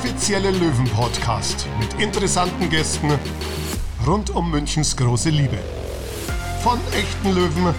[0.00, 3.10] offizielle Löwen-Podcast mit interessanten Gästen
[4.06, 5.58] rund um Münchens große Liebe.
[6.62, 7.74] Von echten Löwen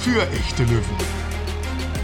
[0.00, 0.96] für echte Löwen.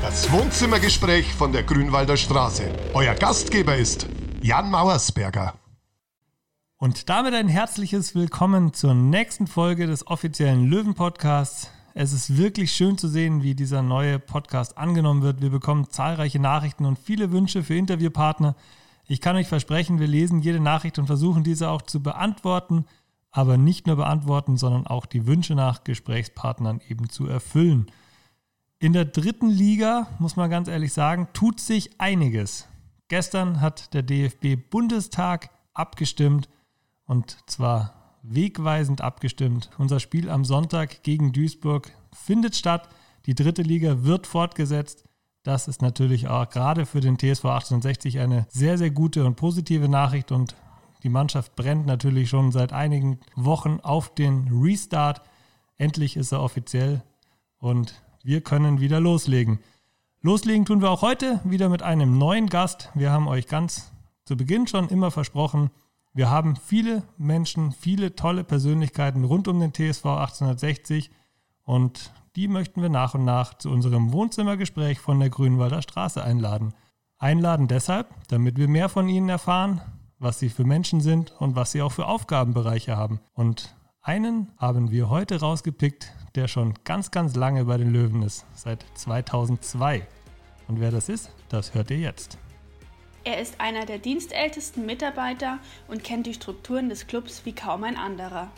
[0.03, 2.71] Das Wohnzimmergespräch von der Grünwalder Straße.
[2.93, 4.07] Euer Gastgeber ist
[4.43, 5.55] Jan Mauersberger.
[6.77, 11.71] Und damit ein herzliches Willkommen zur nächsten Folge des offiziellen Löwen-Podcasts.
[11.95, 15.41] Es ist wirklich schön zu sehen, wie dieser neue Podcast angenommen wird.
[15.41, 18.55] Wir bekommen zahlreiche Nachrichten und viele Wünsche für Interviewpartner.
[19.11, 22.85] Ich kann euch versprechen, wir lesen jede Nachricht und versuchen diese auch zu beantworten,
[23.31, 27.91] aber nicht nur beantworten, sondern auch die Wünsche nach Gesprächspartnern eben zu erfüllen.
[28.79, 32.69] In der dritten Liga, muss man ganz ehrlich sagen, tut sich einiges.
[33.09, 36.51] Gestern hat der DFB Bundestag abgestimmt
[37.07, 39.71] und zwar wegweisend abgestimmt.
[39.79, 42.91] Unser Spiel am Sonntag gegen Duisburg findet statt.
[43.25, 45.08] Die dritte Liga wird fortgesetzt.
[45.49, 49.89] Das ist natürlich auch gerade für den TSV 1860 eine sehr, sehr gute und positive
[49.89, 50.55] Nachricht und
[51.03, 55.23] die Mannschaft brennt natürlich schon seit einigen Wochen auf den Restart.
[55.79, 57.03] Endlich ist er offiziell
[57.61, 59.61] und wir können wieder loslegen.
[60.21, 62.91] Loslegen tun wir auch heute wieder mit einem neuen Gast.
[62.93, 63.91] Wir haben euch ganz
[64.27, 65.71] zu Beginn schon immer versprochen,
[66.13, 71.11] wir haben viele Menschen, viele tolle Persönlichkeiten rund um den TSV 1860
[71.65, 76.73] und die möchten wir nach und nach zu unserem Wohnzimmergespräch von der Grünwalder Straße einladen.
[77.19, 79.81] Einladen deshalb, damit wir mehr von ihnen erfahren,
[80.21, 83.19] was sie für Menschen sind und was sie auch für Aufgabenbereiche haben.
[83.35, 88.47] Und einen haben wir heute rausgepickt, der schon ganz, ganz lange bei den Löwen ist,
[88.55, 90.07] seit 2002.
[90.69, 92.39] Und wer das ist, das hört ihr jetzt.
[93.25, 95.59] Er ist einer der dienstältesten Mitarbeiter
[95.89, 98.49] und kennt die Strukturen des Clubs wie kaum ein anderer.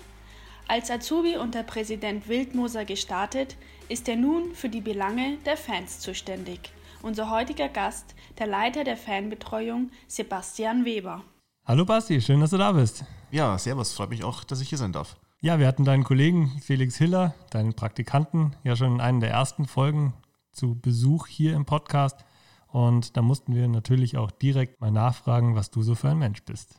[0.70, 3.56] Als Azubi unter Präsident Wildmoser gestartet,
[3.88, 6.70] ist er nun für die Belange der Fans zuständig.
[7.02, 11.24] Unser heutiger Gast, der Leiter der Fanbetreuung, Sebastian Weber.
[11.64, 13.04] Hallo Basti, schön, dass du da bist.
[13.32, 15.16] Ja, servus, freut mich auch, dass ich hier sein darf.
[15.40, 19.66] Ja, wir hatten deinen Kollegen Felix Hiller, deinen Praktikanten, ja schon in einer der ersten
[19.66, 20.14] Folgen
[20.52, 22.24] zu Besuch hier im Podcast.
[22.68, 26.44] Und da mussten wir natürlich auch direkt mal nachfragen, was du so für ein Mensch
[26.44, 26.78] bist.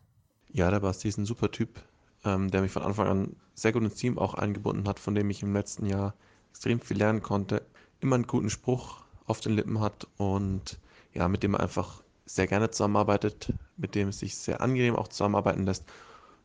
[0.49, 1.83] Ja, der Basti ist ein super Typ,
[2.23, 5.29] ähm, der mich von Anfang an sehr gut ins Team auch eingebunden hat, von dem
[5.29, 6.13] ich im letzten Jahr
[6.49, 7.61] extrem viel lernen konnte.
[7.99, 10.79] Immer einen guten Spruch auf den Lippen hat und
[11.13, 15.07] ja, mit dem er einfach sehr gerne zusammenarbeitet, mit dem es sich sehr angenehm auch
[15.07, 15.83] zusammenarbeiten lässt.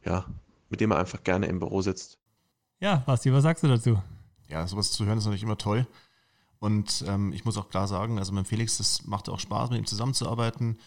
[0.05, 0.27] Ja,
[0.69, 2.19] mit dem er einfach gerne im Büro sitzt.
[2.81, 4.03] Ja, Basti, was sagst du dazu?
[4.49, 5.87] Ja, sowas zu hören ist natürlich immer toll.
[6.59, 9.79] Und ähm, ich muss auch klar sagen, also mit Felix, das macht auch Spaß, mit
[9.79, 10.79] ihm zusammenzuarbeiten.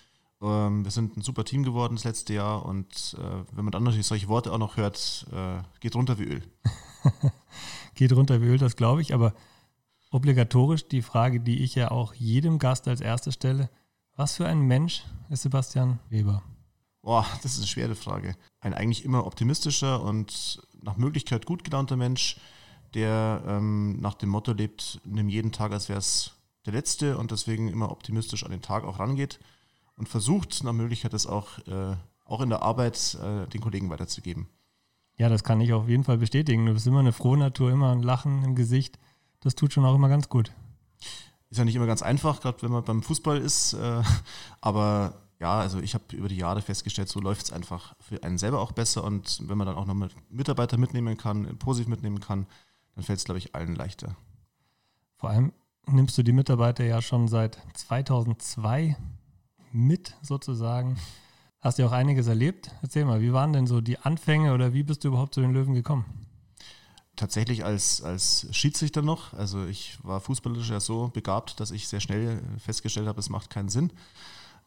[0.42, 3.84] Ähm, wir sind ein super Team geworden das letzte Jahr und äh, wenn man dann
[3.84, 6.44] natürlich solche Worte auch noch hört, äh, geht runter wie Öl.
[7.96, 9.34] geht runter wie Öl, das glaube ich, aber
[10.12, 13.70] obligatorisch die Frage, die ich ja auch jedem Gast als erste stelle.
[14.16, 16.42] Was für ein Mensch ist Sebastian Weber?
[17.02, 18.36] Boah, das ist eine schwere Frage.
[18.60, 22.38] Ein eigentlich immer optimistischer und nach Möglichkeit gut gelaunter Mensch,
[22.94, 26.32] der ähm, nach dem Motto lebt, nimm jeden Tag, als wäre es
[26.66, 29.40] der letzte und deswegen immer optimistisch an den Tag auch rangeht
[30.00, 31.96] und versucht nach Möglichkeit das auch, äh,
[32.26, 34.48] auch in der Arbeit äh, den Kollegen weiterzugeben.
[35.18, 36.66] Ja, das kann ich auf jeden Fall bestätigen.
[36.66, 38.98] Du bist immer eine frohe Natur, immer ein Lachen im Gesicht.
[39.42, 40.52] Das tut schon auch immer ganz gut.
[41.50, 44.02] Ist ja nicht immer ganz einfach, gerade wenn man beim Fußball ist, äh,
[44.62, 48.38] aber ja, also ich habe über die Jahre festgestellt, so läuft es einfach für einen
[48.38, 52.20] selber auch besser und wenn man dann auch noch mit Mitarbeiter mitnehmen kann, positiv mitnehmen
[52.20, 52.46] kann,
[52.96, 54.16] dann fällt es, glaube ich, allen leichter.
[55.16, 55.52] Vor allem
[55.88, 58.96] nimmst du die Mitarbeiter ja schon seit 2002
[59.72, 60.98] mit, sozusagen.
[61.62, 62.72] Hast ja auch einiges erlebt.
[62.82, 65.54] Erzähl mal, wie waren denn so die Anfänge oder wie bist du überhaupt zu den
[65.54, 66.06] Löwen gekommen?
[67.18, 69.34] Tatsächlich als, als Schiedsrichter noch.
[69.34, 73.50] Also ich war fußballisch ja so begabt, dass ich sehr schnell festgestellt habe, es macht
[73.50, 73.92] keinen Sinn.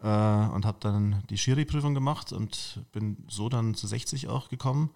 [0.02, 4.90] Äh, und habe dann die Schiri-Prüfung gemacht und bin so dann zu 60 auch gekommen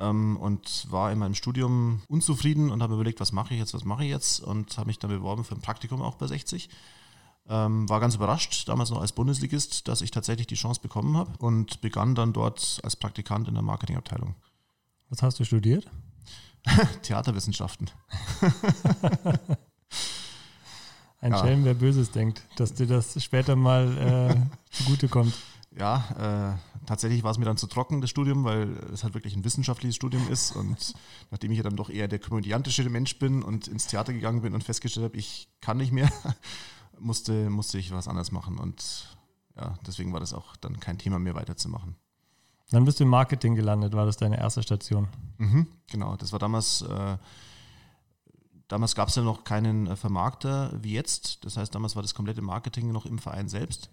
[0.00, 3.84] ähm, und war in meinem Studium unzufrieden und habe überlegt, was mache ich jetzt, was
[3.84, 6.68] mache ich jetzt und habe mich dann beworben für ein Praktikum auch bei 60.
[7.48, 11.32] Ähm, war ganz überrascht, damals noch als Bundesligist, dass ich tatsächlich die Chance bekommen habe
[11.38, 14.36] und begann dann dort als Praktikant in der Marketingabteilung.
[15.08, 15.90] Was hast du studiert?
[17.02, 17.90] Theaterwissenschaften.
[21.20, 21.38] Ein ja.
[21.38, 24.36] Schelm, wer Böses denkt, dass dir das später mal äh,
[24.70, 25.34] zugutekommt
[25.78, 29.34] ja, äh, tatsächlich war es mir dann zu trocken, das Studium, weil es halt wirklich
[29.36, 30.54] ein wissenschaftliches Studium ist.
[30.54, 30.94] Und
[31.30, 34.54] nachdem ich ja dann doch eher der komödiantische Mensch bin und ins Theater gegangen bin
[34.54, 36.10] und festgestellt habe, ich kann nicht mehr,
[36.98, 38.58] musste, musste ich was anderes machen.
[38.58, 39.16] Und
[39.56, 41.96] ja, deswegen war das auch dann kein Thema mehr weiterzumachen.
[42.70, 45.08] Dann bist du im Marketing gelandet, war das deine erste Station?
[45.36, 46.82] Mhm, genau, das war damals.
[46.82, 47.18] Äh,
[48.68, 51.44] damals gab es ja noch keinen äh, Vermarkter wie jetzt.
[51.44, 53.90] Das heißt, damals war das komplette Marketing noch im Verein selbst.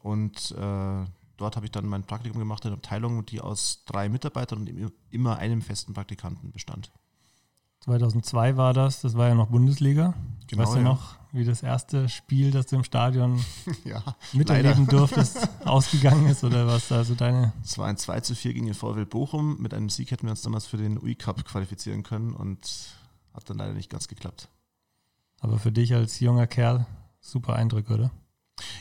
[0.00, 1.04] Und äh,
[1.36, 4.92] dort habe ich dann mein Praktikum gemacht in einer Abteilung, die aus drei Mitarbeitern und
[5.10, 6.92] immer einem festen Praktikanten bestand.
[7.80, 10.14] 2002 war das, das war ja noch Bundesliga.
[10.46, 10.84] Genau, weißt du ja.
[10.84, 13.44] noch, wie das erste Spiel, das du im Stadion
[13.84, 14.02] ja,
[14.32, 14.98] miterleben leider.
[14.98, 17.52] durftest, ausgegangen ist oder was also deine?
[17.62, 19.60] Es war ein 2 zu 4 gegen den VfL Bochum.
[19.60, 22.96] Mit einem Sieg hätten wir uns damals für den UI-Cup qualifizieren können und
[23.34, 24.48] hat dann leider nicht ganz geklappt.
[25.40, 26.86] Aber für dich als junger Kerl
[27.20, 28.10] super Eindruck, oder?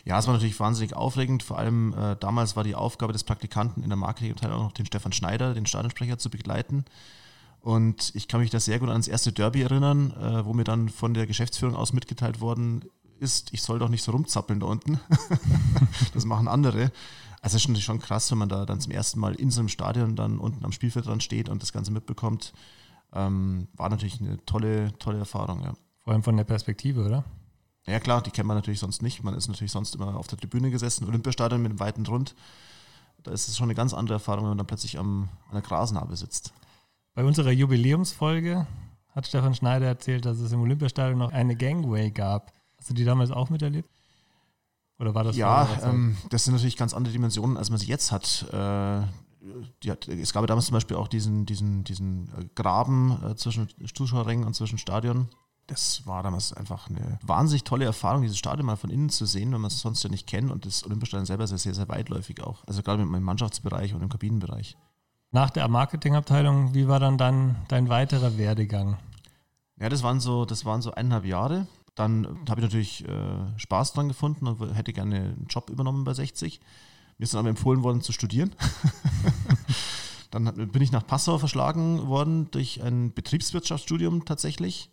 [0.05, 1.43] Ja, es war natürlich wahnsinnig aufregend.
[1.43, 4.85] Vor allem äh, damals war die Aufgabe des Praktikanten in der Marketingabteilung auch noch den
[4.85, 6.85] Stefan Schneider, den Stadionsprecher, zu begleiten.
[7.67, 10.87] Und ich kann mich da sehr gut ans erste Derby erinnern, äh, wo mir dann
[10.87, 12.85] von der Geschäftsführung aus mitgeteilt worden
[13.19, 15.01] ist, ich soll doch nicht so rumzappeln da unten.
[16.13, 16.93] das machen andere.
[17.41, 19.59] Also es ist natürlich schon krass, wenn man da dann zum ersten Mal in so
[19.59, 22.53] einem Stadion dann unten am Spielfeld dran steht und das Ganze mitbekommt.
[23.11, 25.73] Ähm, war natürlich eine tolle, tolle Erfahrung, ja.
[26.05, 27.25] Vor allem von der Perspektive, oder?
[27.85, 29.25] Ja klar, die kennt man natürlich sonst nicht.
[29.25, 32.33] Man ist natürlich sonst immer auf der Tribüne gesessen, Olympiastadion mit einem weiten Rund.
[33.23, 35.63] Da ist es schon eine ganz andere Erfahrung, wenn man dann plötzlich am, an der
[35.63, 36.53] Grasnarbe sitzt.
[37.17, 38.67] Bei unserer Jubiläumsfolge
[39.09, 42.53] hat Stefan Schneider erzählt, dass es im Olympiastadion noch eine Gangway gab.
[42.77, 43.89] Hast du die damals auch miterlebt?
[44.99, 48.11] Oder war das Ja, ähm, das sind natürlich ganz andere Dimensionen, als man sie jetzt
[48.11, 48.45] hat.
[48.53, 48.57] Äh,
[49.89, 54.45] hat es gab damals zum Beispiel auch diesen, diesen, diesen äh, Graben äh, zwischen Zuschauerrängen
[54.45, 55.27] und zwischen Stadion.
[55.65, 59.51] Das war damals einfach eine wahnsinnig tolle Erfahrung, dieses Stadion mal von innen zu sehen,
[59.53, 60.51] wenn man es sonst ja nicht kennt.
[60.51, 62.63] Und das Olympiastadion selber ist ja sehr, sehr weitläufig auch.
[62.67, 64.77] Also gerade mit meinem Mannschaftsbereich und im Kabinenbereich.
[65.37, 68.97] Nach der Marketingabteilung, wie war dann, dann dein weiterer Werdegang?
[69.79, 71.67] Ja, das waren so, das waren so eineinhalb Jahre.
[71.93, 76.15] Dann habe ich natürlich äh, Spaß dran gefunden und hätte gerne einen Job übernommen bei
[76.15, 76.59] 60.
[77.19, 78.55] Mir ist dann aber empfohlen worden zu studieren.
[80.31, 84.89] dann bin ich nach Passau verschlagen worden durch ein Betriebswirtschaftsstudium tatsächlich.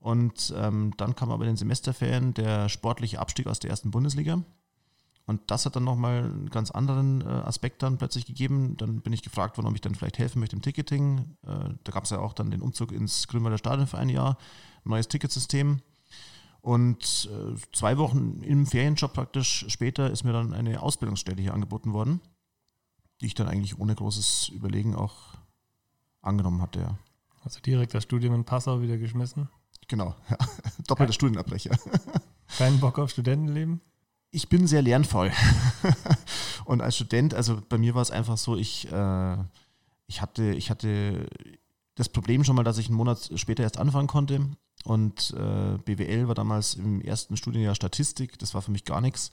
[0.00, 4.42] Und ähm, dann kam aber in den Semesterferien der sportliche Abstieg aus der ersten Bundesliga.
[5.26, 8.76] Und das hat dann nochmal einen ganz anderen äh, Aspekt dann plötzlich gegeben.
[8.76, 11.36] Dann bin ich gefragt worden, ob ich dann vielleicht helfen möchte im Ticketing.
[11.46, 14.36] Äh, da gab es ja auch dann den Umzug ins Grünwalder Stadion für ein Jahr,
[14.84, 15.80] neues Ticketsystem.
[16.60, 21.92] Und äh, zwei Wochen im Ferienjob praktisch später ist mir dann eine Ausbildungsstelle hier angeboten
[21.92, 22.20] worden,
[23.20, 25.34] die ich dann eigentlich ohne großes Überlegen auch
[26.20, 26.80] angenommen hatte.
[26.80, 26.98] Ja.
[27.42, 29.48] Also direkt das Studium in Passau wieder geschmissen?
[29.88, 30.38] Genau, ja.
[30.86, 31.76] doppelter Studienabbrecher.
[32.56, 33.80] Keinen Bock auf Studentenleben?
[34.34, 35.30] Ich bin sehr lernvoll.
[36.64, 39.36] und als Student, also bei mir war es einfach so, ich, äh,
[40.06, 41.28] ich, hatte, ich hatte
[41.94, 44.40] das Problem schon mal, dass ich einen Monat später erst anfangen konnte.
[44.84, 49.30] Und äh, BWL war damals im ersten Studienjahr Statistik, das war für mich gar nichts.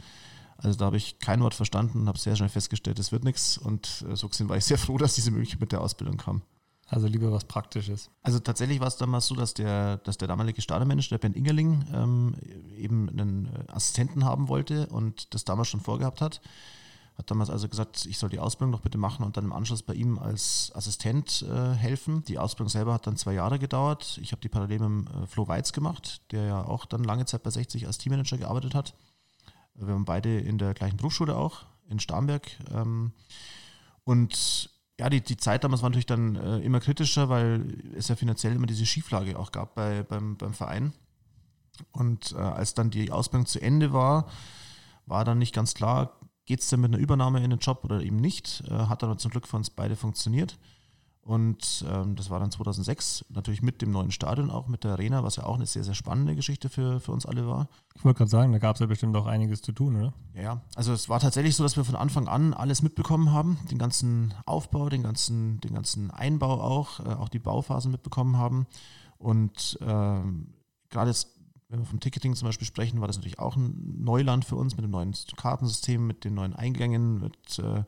[0.58, 3.58] Also da habe ich kein Wort verstanden und habe sehr schnell festgestellt, das wird nichts.
[3.58, 6.44] Und äh, so gesehen war ich sehr froh, dass diese Möglichkeit mit der Ausbildung kam.
[6.92, 8.10] Also lieber was Praktisches.
[8.22, 11.86] Also tatsächlich war es damals so, dass der, dass der damalige Stadionmanager, der Ben Ingerling,
[11.94, 12.36] ähm,
[12.76, 16.42] eben einen äh, Assistenten haben wollte und das damals schon vorgehabt hat.
[17.18, 19.84] Hat damals also gesagt, ich soll die Ausbildung noch bitte machen und dann im Anschluss
[19.84, 22.26] bei ihm als Assistent äh, helfen.
[22.26, 24.20] Die Ausbildung selber hat dann zwei Jahre gedauert.
[24.22, 27.44] Ich habe die parallel mit äh, Flo Weiz gemacht, der ja auch dann lange Zeit
[27.44, 28.96] bei 60 als Teammanager gearbeitet hat.
[29.76, 32.52] Wir waren beide in der gleichen Berufsschule auch, in Starnberg.
[32.74, 33.14] Ähm,
[34.04, 34.71] und
[35.02, 38.54] ja, die, die Zeit damals war natürlich dann äh, immer kritischer, weil es ja finanziell
[38.54, 40.94] immer diese Schieflage auch gab bei, beim, beim Verein.
[41.92, 44.28] Und äh, als dann die Ausbildung zu Ende war,
[45.08, 48.02] war dann nicht ganz klar, geht es denn mit einer Übernahme in den Job oder
[48.04, 48.64] eben nicht.
[48.68, 50.60] Äh, hat aber zum Glück für uns beide funktioniert.
[51.24, 55.24] Und ähm, das war dann 2006, natürlich mit dem neuen Stadion auch, mit der Arena,
[55.24, 57.70] was ja auch eine sehr, sehr spannende Geschichte für, für uns alle war.
[57.96, 60.14] Ich wollte gerade sagen, da gab es ja bestimmt auch einiges zu tun, oder?
[60.34, 63.78] Ja, also es war tatsächlich so, dass wir von Anfang an alles mitbekommen haben, den
[63.78, 68.66] ganzen Aufbau, den ganzen, den ganzen Einbau auch, äh, auch die Bauphasen mitbekommen haben.
[69.20, 70.56] Und ähm,
[70.90, 71.28] gerade jetzt,
[71.70, 74.76] wenn wir vom Ticketing zum Beispiel sprechen, war das natürlich auch ein Neuland für uns
[74.76, 77.84] mit dem neuen Kartensystem, mit den neuen Eingängen, mit äh,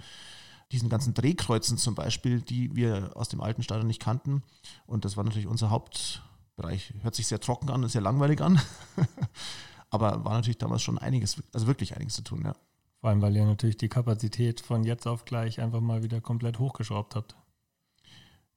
[0.74, 4.44] diesen ganzen Drehkreuzen zum Beispiel, die wir aus dem alten Stadion nicht kannten.
[4.86, 6.94] Und das war natürlich unser Hauptbereich.
[7.02, 8.60] Hört sich sehr trocken an und sehr langweilig an.
[9.90, 12.56] Aber war natürlich damals schon einiges, also wirklich einiges zu tun, ja.
[13.00, 16.58] Vor allem, weil ihr natürlich die Kapazität von jetzt auf gleich einfach mal wieder komplett
[16.58, 17.36] hochgeschraubt habt.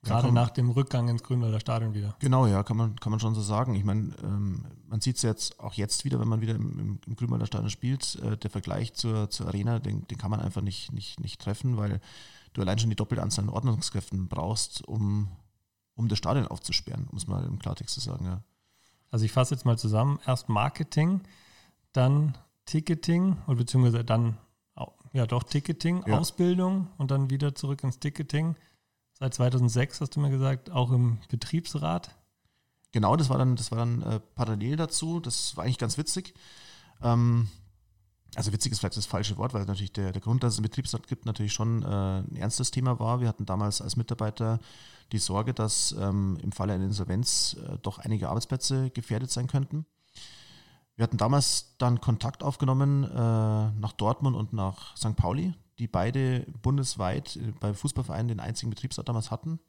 [0.02, 2.14] Gerade nach dem Rückgang ins Grünwalder Stadion wieder.
[2.20, 3.74] Genau, ja, kann man, kann man schon so sagen.
[3.74, 7.00] Ich meine, ähm, man sieht es jetzt auch jetzt wieder, wenn man wieder im, im,
[7.06, 8.16] im Grünwalder Stadion spielt.
[8.16, 11.76] Äh, der Vergleich zur, zur Arena, den, den kann man einfach nicht, nicht, nicht treffen,
[11.76, 12.00] weil
[12.52, 15.28] du allein schon die doppelte Anzahl an Ordnungskräften brauchst, um,
[15.94, 18.42] um das Stadion aufzusperren, um es mal im Klartext zu sagen, ja.
[19.10, 20.18] Also ich fasse jetzt mal zusammen.
[20.26, 21.20] Erst Marketing,
[21.92, 24.36] dann Ticketing oder beziehungsweise dann,
[25.12, 26.18] ja doch Ticketing, ja.
[26.18, 28.56] Ausbildung und dann wieder zurück ins Ticketing
[29.18, 32.14] Seit 2006 hast du mir gesagt, auch im Betriebsrat.
[32.92, 35.20] Genau, das war dann, das war dann äh, parallel dazu.
[35.20, 36.34] Das war eigentlich ganz witzig.
[37.02, 37.48] Ähm,
[38.34, 40.64] also witzig ist vielleicht das falsche Wort, weil natürlich der, der Grund, dass es einen
[40.64, 43.20] Betriebsrat gibt, natürlich schon äh, ein ernstes Thema war.
[43.20, 44.60] Wir hatten damals als Mitarbeiter
[45.12, 49.86] die Sorge, dass ähm, im Falle einer Insolvenz äh, doch einige Arbeitsplätze gefährdet sein könnten.
[50.96, 55.16] Wir hatten damals dann Kontakt aufgenommen äh, nach Dortmund und nach St.
[55.16, 59.60] Pauli, die beide bundesweit äh, bei Fußballvereinen den einzigen Betriebsrat damals hatten.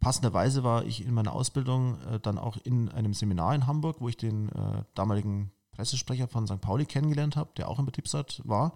[0.00, 4.08] Passenderweise war ich in meiner Ausbildung äh, dann auch in einem Seminar in Hamburg, wo
[4.08, 6.60] ich den äh, damaligen Pressesprecher von St.
[6.60, 8.74] Pauli kennengelernt habe, der auch im Betriebsrat war.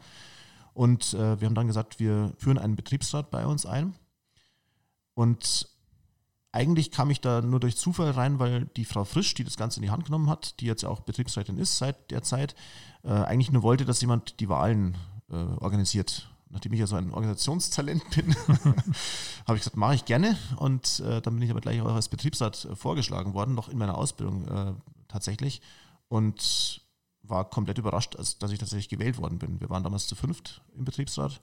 [0.73, 3.95] Und äh, wir haben dann gesagt, wir führen einen Betriebsrat bei uns ein.
[5.15, 5.69] Und
[6.53, 9.81] eigentlich kam ich da nur durch Zufall rein, weil die Frau Frisch, die das Ganze
[9.81, 12.55] in die Hand genommen hat, die jetzt auch Betriebsrätin ist seit der Zeit,
[13.03, 14.97] äh, eigentlich nur wollte, dass jemand die Wahlen
[15.29, 16.31] äh, organisiert.
[16.49, 18.35] Nachdem ich ja so ein Organisationstalent bin,
[19.47, 20.37] habe ich gesagt, mache ich gerne.
[20.57, 23.99] Und äh, dann bin ich aber gleich auch als Betriebsrat vorgeschlagen worden, noch in meiner
[23.99, 24.75] Ausbildung äh,
[25.09, 25.61] tatsächlich.
[26.09, 26.83] Und
[27.23, 29.61] war komplett überrascht, als, dass ich tatsächlich gewählt worden bin.
[29.61, 31.41] Wir waren damals zu fünft im Betriebsrat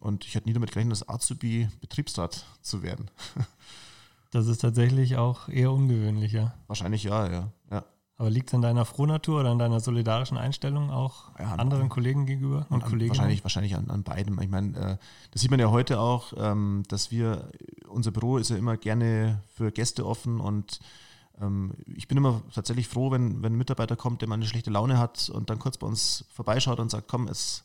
[0.00, 3.10] und ich hätte nie damit gerechnet, als Azubi Betriebsrat zu werden.
[4.30, 6.52] Das ist tatsächlich auch eher ungewöhnlicher.
[6.66, 7.52] Wahrscheinlich ja, ja.
[7.70, 7.84] ja.
[8.18, 11.88] Aber liegt es an deiner Frohnatur oder an deiner solidarischen Einstellung auch ja, anderen an,
[11.88, 13.10] Kollegen gegenüber und an, Kollegen?
[13.10, 14.40] Wahrscheinlich, wahrscheinlich an, an beidem.
[14.40, 14.96] Ich meine, äh,
[15.30, 17.48] das sieht man ja heute auch, ähm, dass wir,
[17.86, 20.80] unser Büro ist ja immer gerne für Gäste offen und
[21.40, 24.70] ähm, ich bin immer tatsächlich froh, wenn, wenn ein Mitarbeiter kommt, der mal eine schlechte
[24.70, 27.62] Laune hat und dann kurz bei uns vorbeischaut und sagt, komm, es,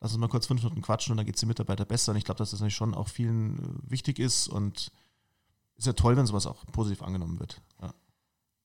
[0.00, 2.12] lass uns mal kurz fünf Minuten quatschen und dann geht es dem Mitarbeiter besser.
[2.12, 4.92] Und ich glaube, dass das natürlich schon auch vielen wichtig ist und
[5.76, 7.60] ist ja toll, wenn sowas auch positiv angenommen wird.
[7.82, 7.92] Ja.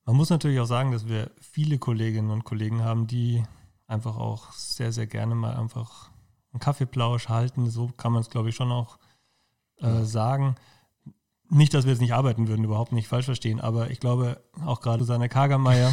[0.05, 3.43] Man muss natürlich auch sagen, dass wir viele Kolleginnen und Kollegen haben, die
[3.87, 6.11] einfach auch sehr, sehr gerne mal einfach
[6.53, 7.69] einen Kaffeeplausch halten.
[7.71, 8.99] So kann man es, glaube ich, schon auch
[9.77, 10.55] äh, sagen.
[11.49, 14.81] Nicht, dass wir jetzt nicht arbeiten würden, überhaupt nicht falsch verstehen, aber ich glaube, auch
[14.81, 15.91] gerade Susanne Kagermeier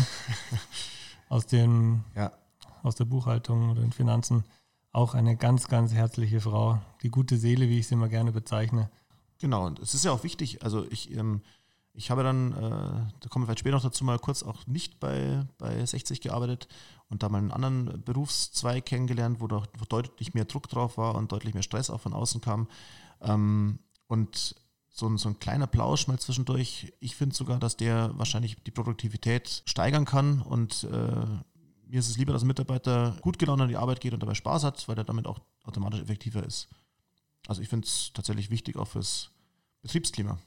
[1.28, 2.32] aus, den, ja.
[2.82, 4.44] aus der Buchhaltung oder den Finanzen,
[4.92, 6.80] auch eine ganz, ganz herzliche Frau.
[7.02, 8.90] Die gute Seele, wie ich sie immer gerne bezeichne.
[9.40, 11.42] Genau, und es ist ja auch wichtig, also ich, ähm,
[11.94, 14.98] ich habe dann, äh, da kommen wir vielleicht später noch dazu, mal kurz auch nicht
[14.98, 16.68] bei, bei 60 gearbeitet
[17.08, 21.14] und da mal einen anderen Berufszweig kennengelernt, wo, doch, wo deutlich mehr Druck drauf war
[21.14, 22.68] und deutlich mehr Stress auch von außen kam.
[23.20, 24.56] Ähm, und
[24.88, 26.92] so ein, so ein kleiner Plausch mal zwischendurch.
[27.00, 31.26] Ich finde sogar, dass der wahrscheinlich die Produktivität steigern kann und äh,
[31.86, 34.34] mir ist es lieber, dass ein Mitarbeiter gut gelaunt an die Arbeit geht und dabei
[34.34, 36.68] Spaß hat, weil er damit auch automatisch effektiver ist.
[37.46, 39.30] Also ich finde es tatsächlich wichtig auch fürs
[39.82, 40.38] Betriebsklima.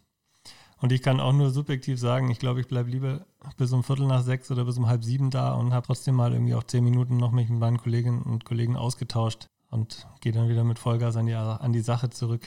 [0.81, 3.25] Und ich kann auch nur subjektiv sagen, ich glaube, ich bleibe lieber
[3.57, 6.33] bis um Viertel nach sechs oder bis um halb sieben da und habe trotzdem mal
[6.33, 10.49] irgendwie auch zehn Minuten noch mich mit meinen Kolleginnen und Kollegen ausgetauscht und gehe dann
[10.49, 12.45] wieder mit Vollgas an die, an die Sache zurück.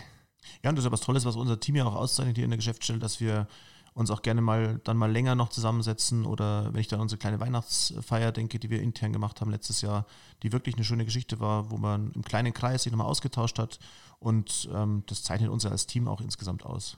[0.62, 2.50] Ja, und das ist ja was Tolles, was unser Team ja auch auszeichnet hier in
[2.50, 3.49] der Geschäftsstelle, dass wir
[3.94, 7.40] uns auch gerne mal dann mal länger noch zusammensetzen oder wenn ich dann unsere kleine
[7.40, 10.06] Weihnachtsfeier denke, die wir intern gemacht haben letztes Jahr,
[10.42, 13.80] die wirklich eine schöne Geschichte war, wo man im kleinen Kreis sich nochmal ausgetauscht hat
[14.20, 16.97] und ähm, das zeichnet uns als Team auch insgesamt aus.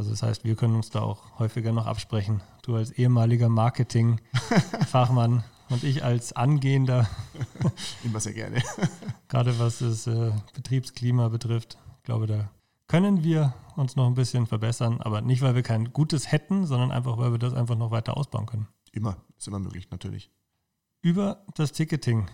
[0.00, 2.40] Also das heißt, wir können uns da auch häufiger noch absprechen.
[2.62, 7.06] Du als ehemaliger Marketing-Fachmann und ich als angehender.
[8.02, 8.62] Immer sehr gerne.
[9.28, 12.50] Gerade was das äh, Betriebsklima betrifft glaube, da
[12.88, 16.92] können wir uns noch ein bisschen verbessern, aber nicht, weil wir kein gutes hätten, sondern
[16.92, 18.68] einfach, weil wir das einfach noch weiter ausbauen können.
[18.92, 20.30] Immer, ist immer möglich, natürlich.
[21.02, 22.26] Über das Ticketing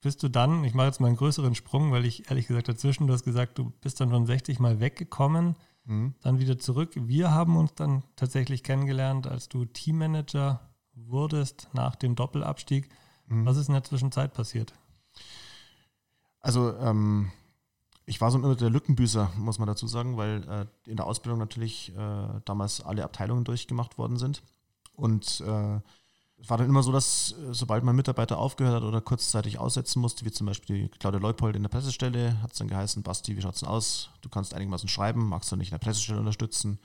[0.00, 3.06] bist du dann, ich mache jetzt mal einen größeren Sprung, weil ich ehrlich gesagt dazwischen,
[3.06, 6.14] du hast gesagt, du bist dann von 60 Mal weggekommen, mhm.
[6.22, 6.92] dann wieder zurück.
[6.94, 10.60] Wir haben uns dann tatsächlich kennengelernt, als du Teammanager
[10.94, 12.88] wurdest nach dem Doppelabstieg.
[13.26, 13.46] Mhm.
[13.46, 14.74] Was ist in der Zwischenzeit passiert?
[16.40, 17.30] Also, ähm,
[18.06, 21.38] ich war so immer der Lückenbüßer, muss man dazu sagen, weil äh, in der Ausbildung
[21.38, 24.42] natürlich äh, damals alle Abteilungen durchgemacht worden sind.
[24.94, 25.80] Und äh,
[26.40, 30.00] es war dann immer so, dass äh, sobald mein Mitarbeiter aufgehört hat oder kurzzeitig aussetzen
[30.00, 33.42] musste, wie zum Beispiel Claudia Leupold in der Pressestelle, hat es dann geheißen, Basti, wie
[33.42, 34.10] schaut es denn aus?
[34.20, 36.78] Du kannst einigermaßen schreiben, magst du nicht in der Pressestelle unterstützen?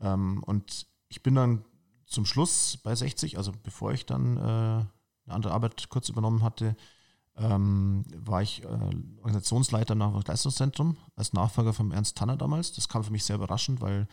[0.00, 1.64] Ähm, und ich bin dann
[2.06, 4.86] zum Schluss bei 60, also bevor ich dann äh, eine
[5.26, 6.76] andere Arbeit kurz übernommen hatte,
[7.36, 12.72] ähm, war ich äh, Organisationsleiter nach dem Leistungszentrum als Nachfolger von Ernst Tanner damals.
[12.72, 14.06] Das kam für mich sehr überraschend, weil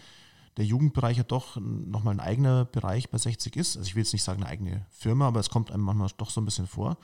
[0.59, 3.77] der Jugendbereich ja doch nochmal ein eigener Bereich bei 60 ist.
[3.77, 6.29] Also ich will jetzt nicht sagen eine eigene Firma, aber es kommt einem manchmal doch
[6.29, 6.97] so ein bisschen vor.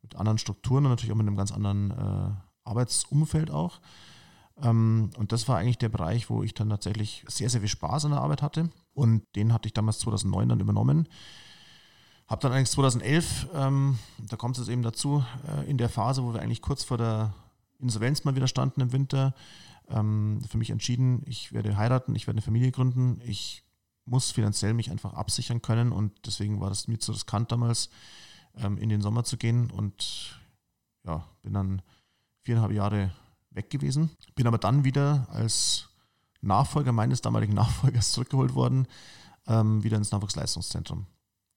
[0.00, 2.30] Mit anderen Strukturen und natürlich auch mit einem ganz anderen äh,
[2.64, 3.82] Arbeitsumfeld auch.
[4.62, 8.06] Ähm, und das war eigentlich der Bereich, wo ich dann tatsächlich sehr, sehr viel Spaß
[8.06, 8.70] an der Arbeit hatte.
[8.94, 11.06] Und den hatte ich damals 2009 dann übernommen.
[12.28, 16.32] Habe dann eigentlich 2011, ähm, da kommt es eben dazu, äh, in der Phase, wo
[16.32, 17.34] wir eigentlich kurz vor der
[17.78, 19.34] Insolvenz mal wieder standen im Winter,
[19.88, 23.64] ähm, für mich entschieden, ich werde heiraten, ich werde eine Familie gründen, ich
[24.04, 27.88] muss finanziell mich einfach absichern können und deswegen war das mir zu riskant damals,
[28.56, 30.40] ähm, in den Sommer zu gehen und
[31.04, 31.82] ja, bin dann
[32.42, 33.12] viereinhalb Jahre
[33.50, 34.10] weg gewesen.
[34.34, 35.88] Bin aber dann wieder als
[36.40, 38.86] Nachfolger meines damaligen Nachfolgers zurückgeholt worden,
[39.46, 41.06] ähm, wieder ins Nachwuchsleistungszentrum.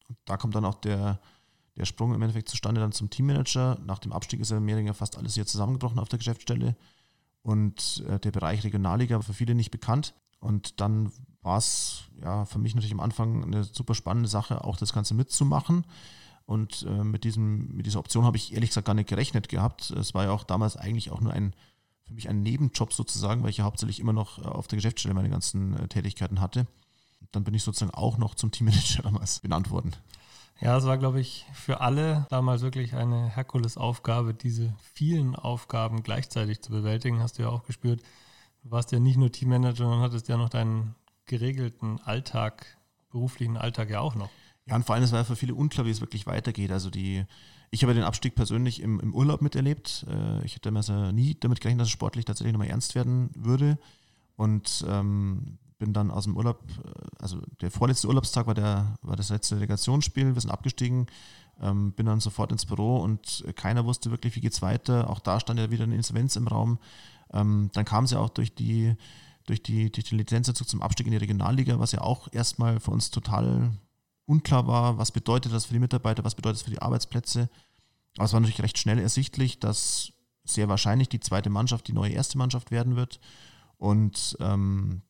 [0.07, 1.19] Und da kommt dann auch der,
[1.77, 3.79] der Sprung im Endeffekt zustande dann zum Teammanager.
[3.85, 6.75] Nach dem Abstieg ist ja Mehringer fast alles hier zusammengebrochen auf der Geschäftsstelle.
[7.45, 10.15] Und äh, der Bereich Regionalliga war für viele nicht bekannt.
[10.39, 11.11] Und dann
[11.43, 15.13] war es ja für mich natürlich am Anfang eine super spannende Sache, auch das Ganze
[15.13, 15.85] mitzumachen.
[16.47, 19.91] Und äh, mit, diesem, mit dieser Option habe ich ehrlich gesagt gar nicht gerechnet gehabt.
[19.91, 21.53] Es war ja auch damals eigentlich auch nur ein,
[22.07, 25.13] für mich ein Nebenjob sozusagen, weil ich ja hauptsächlich immer noch äh, auf der Geschäftsstelle
[25.13, 26.65] meine ganzen äh, Tätigkeiten hatte.
[27.31, 29.91] Dann bin ich sozusagen auch noch zum Teammanager damals benannt worden.
[30.61, 36.61] Ja, es war, glaube ich, für alle damals wirklich eine Herkulesaufgabe, diese vielen Aufgaben gleichzeitig
[36.61, 37.19] zu bewältigen.
[37.19, 38.01] Hast du ja auch gespürt.
[38.63, 40.95] Du warst ja nicht nur Teammanager, sondern hattest ja noch deinen
[41.25, 42.77] geregelten Alltag,
[43.11, 44.29] beruflichen Alltag ja auch noch.
[44.65, 46.71] Ja, und vor allem, es war für viele unklar, wie es wirklich weitergeht.
[46.71, 47.25] Also die,
[47.69, 50.05] ich habe den Abstieg persönlich im, im Urlaub miterlebt.
[50.09, 50.71] Äh, ich hätte
[51.13, 53.77] nie damit gerechnet, dass es sportlich tatsächlich nochmal ernst werden würde.
[54.35, 56.89] Und ähm, bin dann aus dem Urlaub, äh,
[57.19, 61.05] also der vorletzte Urlaubstag war, der, war das letzte Delegationsspiel, wir sind abgestiegen,
[61.61, 65.09] ähm, bin dann sofort ins Büro und keiner wusste wirklich, wie geht es weiter.
[65.09, 66.79] Auch da stand ja wieder eine Insolvenz im Raum.
[67.31, 68.95] Ähm, dann kam sie ja auch durch die
[69.45, 72.89] durch, die, durch den Lizenzzug zum Abstieg in die Regionalliga, was ja auch erstmal für
[72.89, 73.71] uns total
[74.25, 77.47] unklar war, was bedeutet das für die Mitarbeiter, was bedeutet das für die Arbeitsplätze.
[78.17, 80.13] Aber es war natürlich recht schnell ersichtlich, dass
[80.43, 83.19] sehr wahrscheinlich die zweite Mannschaft die neue erste Mannschaft werden wird.
[83.77, 85.01] Und ähm,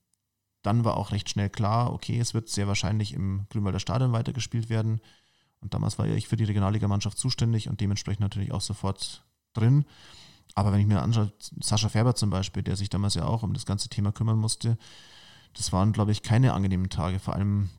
[0.66, 4.70] dann war auch recht schnell klar, okay, es wird sehr wahrscheinlich im Grünwalder Stadion weitergespielt
[4.70, 5.02] werden.
[5.62, 9.86] Und damals war ich für die Regionalligamannschaft zuständig und dementsprechend natürlich auch sofort drin.
[10.54, 13.54] Aber wenn ich mir anschaue, Sascha Färber zum Beispiel, der sich damals ja auch um
[13.54, 14.78] das ganze Thema kümmern musste,
[15.54, 17.20] das waren, glaube ich, keine angenehmen Tage.
[17.20, 17.70] Vor allem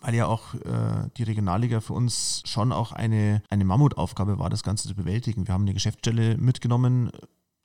[0.00, 4.62] weil ja auch äh, die Regionalliga für uns schon auch eine, eine Mammutaufgabe war, das
[4.62, 5.46] Ganze zu bewältigen.
[5.46, 7.10] Wir haben eine Geschäftsstelle mitgenommen,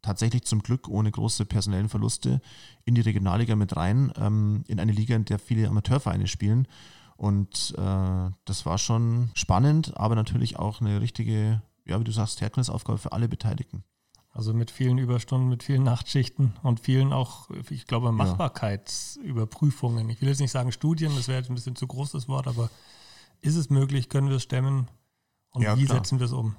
[0.01, 2.41] tatsächlich zum Glück ohne große personellen Verluste,
[2.85, 6.67] in die Regionalliga mit rein, ähm, in eine Liga, in der viele Amateurvereine spielen.
[7.17, 12.39] Und äh, das war schon spannend, aber natürlich auch eine richtige, ja, wie du sagst,
[12.39, 13.83] Herkulesaufgabe für alle Beteiligten.
[14.31, 20.09] Also mit vielen Überstunden, mit vielen Nachtschichten und vielen auch, ich glaube, Machbarkeitsüberprüfungen.
[20.09, 22.47] Ich will jetzt nicht sagen Studien, das wäre jetzt ein bisschen zu groß das Wort,
[22.47, 22.69] aber
[23.41, 24.87] ist es möglich, können wir es stemmen
[25.49, 25.97] und ja, wie klar.
[25.97, 26.55] setzen wir es um?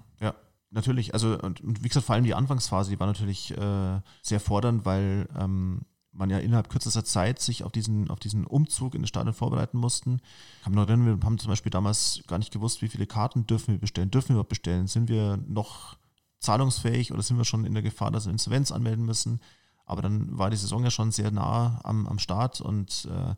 [0.70, 1.14] Natürlich.
[1.14, 4.84] Also und, und, wie gesagt, vor allem die Anfangsphase, die war natürlich äh, sehr fordernd,
[4.84, 9.08] weil ähm, man ja innerhalb kürzester Zeit sich auf diesen, auf diesen Umzug in das
[9.08, 10.20] Stadion vorbereiten mussten.
[10.66, 13.74] Mich noch erinnern, wir haben zum Beispiel damals gar nicht gewusst, wie viele Karten dürfen
[13.74, 15.96] wir bestellen, dürfen wir überhaupt bestellen, sind wir noch
[16.40, 19.40] zahlungsfähig oder sind wir schon in der Gefahr, dass wir Insolvenz anmelden müssen.
[19.84, 23.34] Aber dann war die Saison ja schon sehr nah am, am Start und äh,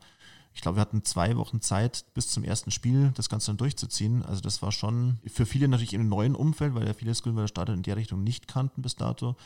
[0.54, 4.22] ich glaube, wir hatten zwei Wochen Zeit bis zum ersten Spiel, das Ganze dann durchzuziehen.
[4.24, 7.48] Also das war schon für viele natürlich in einem neuen Umfeld, weil ja viele Grünwalder
[7.48, 9.36] Stadion in der Richtung nicht kannten bis dato,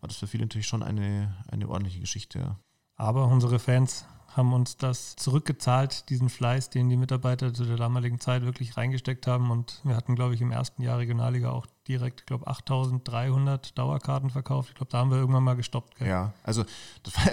[0.00, 2.38] war das für viele natürlich schon eine, eine ordentliche Geschichte.
[2.38, 2.56] Ja.
[2.96, 4.04] Aber unsere Fans
[4.36, 9.26] haben uns das zurückgezahlt, diesen Fleiß, den die Mitarbeiter zu der damaligen Zeit wirklich reingesteckt
[9.26, 9.50] haben.
[9.50, 14.30] Und wir hatten, glaube ich, im ersten Jahr Regionalliga auch direkt, ich glaube, 8300 Dauerkarten
[14.30, 14.70] verkauft.
[14.70, 15.96] Ich glaube, da haben wir irgendwann mal gestoppt.
[15.96, 16.08] Gell?
[16.08, 16.64] Ja, also
[17.02, 17.32] das war,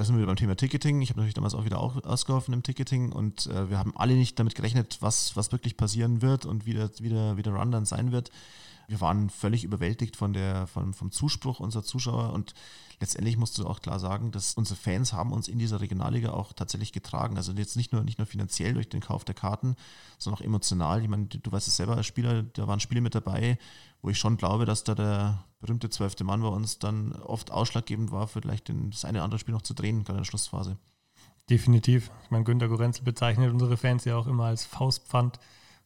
[0.00, 1.02] da sind wir beim Thema Ticketing.
[1.02, 4.14] Ich habe natürlich damals auch wieder auch ausgeholfen im Ticketing und äh, wir haben alle
[4.14, 7.52] nicht damit gerechnet, was, was wirklich passieren wird und wie der, wie, der, wie der
[7.52, 8.30] Run dann sein wird.
[8.90, 12.54] Wir waren völlig überwältigt von der, von, vom Zuspruch unserer Zuschauer und
[12.98, 16.52] letztendlich musst du auch klar sagen, dass unsere Fans haben uns in dieser Regionalliga auch
[16.52, 17.36] tatsächlich getragen.
[17.36, 19.76] Also jetzt nicht nur, nicht nur finanziell durch den Kauf der Karten,
[20.18, 21.02] sondern auch emotional.
[21.02, 23.58] Ich meine, du weißt es selber als Spieler, da waren Spiele mit dabei,
[24.02, 28.10] wo ich schon glaube, dass da der berühmte zwölfte Mann bei uns dann oft ausschlaggebend
[28.10, 30.78] war, vielleicht den, das eine oder andere Spiel noch zu drehen, gerade in der Schlussphase.
[31.48, 32.10] Definitiv.
[32.24, 35.38] Ich meine, Günter Gorenzel bezeichnet unsere Fans ja auch immer als Faustpfand.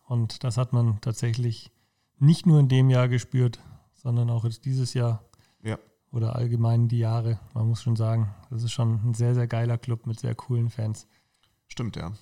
[0.07, 1.71] Und das hat man tatsächlich
[2.19, 3.61] nicht nur in dem Jahr gespürt,
[3.95, 5.25] sondern auch jetzt dieses Jahr.
[5.63, 5.79] Ja
[6.15, 7.41] oder allgemein die Jahre.
[7.55, 10.71] Man muss schon sagen, das ist schon ein sehr, sehr geiler Club mit sehr coolen
[10.71, 11.09] Fans.
[11.67, 12.13] Stimmt, ja.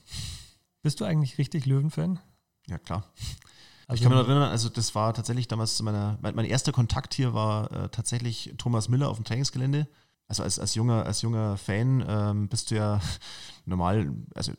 [0.80, 2.18] Bist du eigentlich richtig Löwen-Fan?
[2.68, 3.04] Ja, klar.
[3.86, 6.46] Also, ich kann mich noch erinnern, also das war tatsächlich damals zu meiner, mein, mein
[6.46, 9.86] erster Kontakt hier war äh, tatsächlich Thomas Miller auf dem Trainingsgelände.
[10.26, 13.00] Also als, als, junger, als junger Fan ähm, bist du ja
[13.66, 14.52] normal, also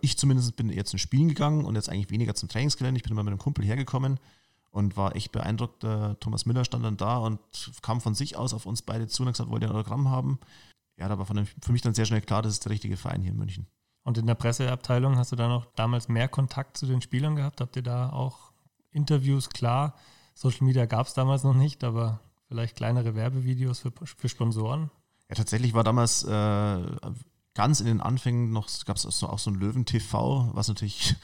[0.00, 2.98] ich zumindest bin jetzt in Spielen gegangen und jetzt eigentlich weniger zum Trainingsgelände.
[2.98, 4.20] Ich bin immer mit einem Kumpel hergekommen
[4.76, 5.82] und war echt beeindruckt.
[5.82, 7.40] Der Thomas Miller stand dann da und
[7.82, 10.10] kam von sich aus auf uns beide zu und hat gesagt, wollt ihr ein Autogramm
[10.10, 10.38] haben?
[10.98, 13.32] Ja, da war für mich dann sehr schnell klar, das ist der richtige Verein hier
[13.32, 13.66] in München.
[14.02, 17.60] Und in der Presseabteilung hast du da noch damals mehr Kontakt zu den Spielern gehabt?
[17.60, 18.52] Habt ihr da auch
[18.92, 19.48] Interviews?
[19.50, 19.94] Klar,
[20.34, 24.90] Social Media gab es damals noch nicht, aber vielleicht kleinere Werbevideos für, für Sponsoren?
[25.28, 26.82] Ja, tatsächlich war damals äh,
[27.54, 31.16] ganz in den Anfängen noch, gab es auch so ein Löwen-TV, was natürlich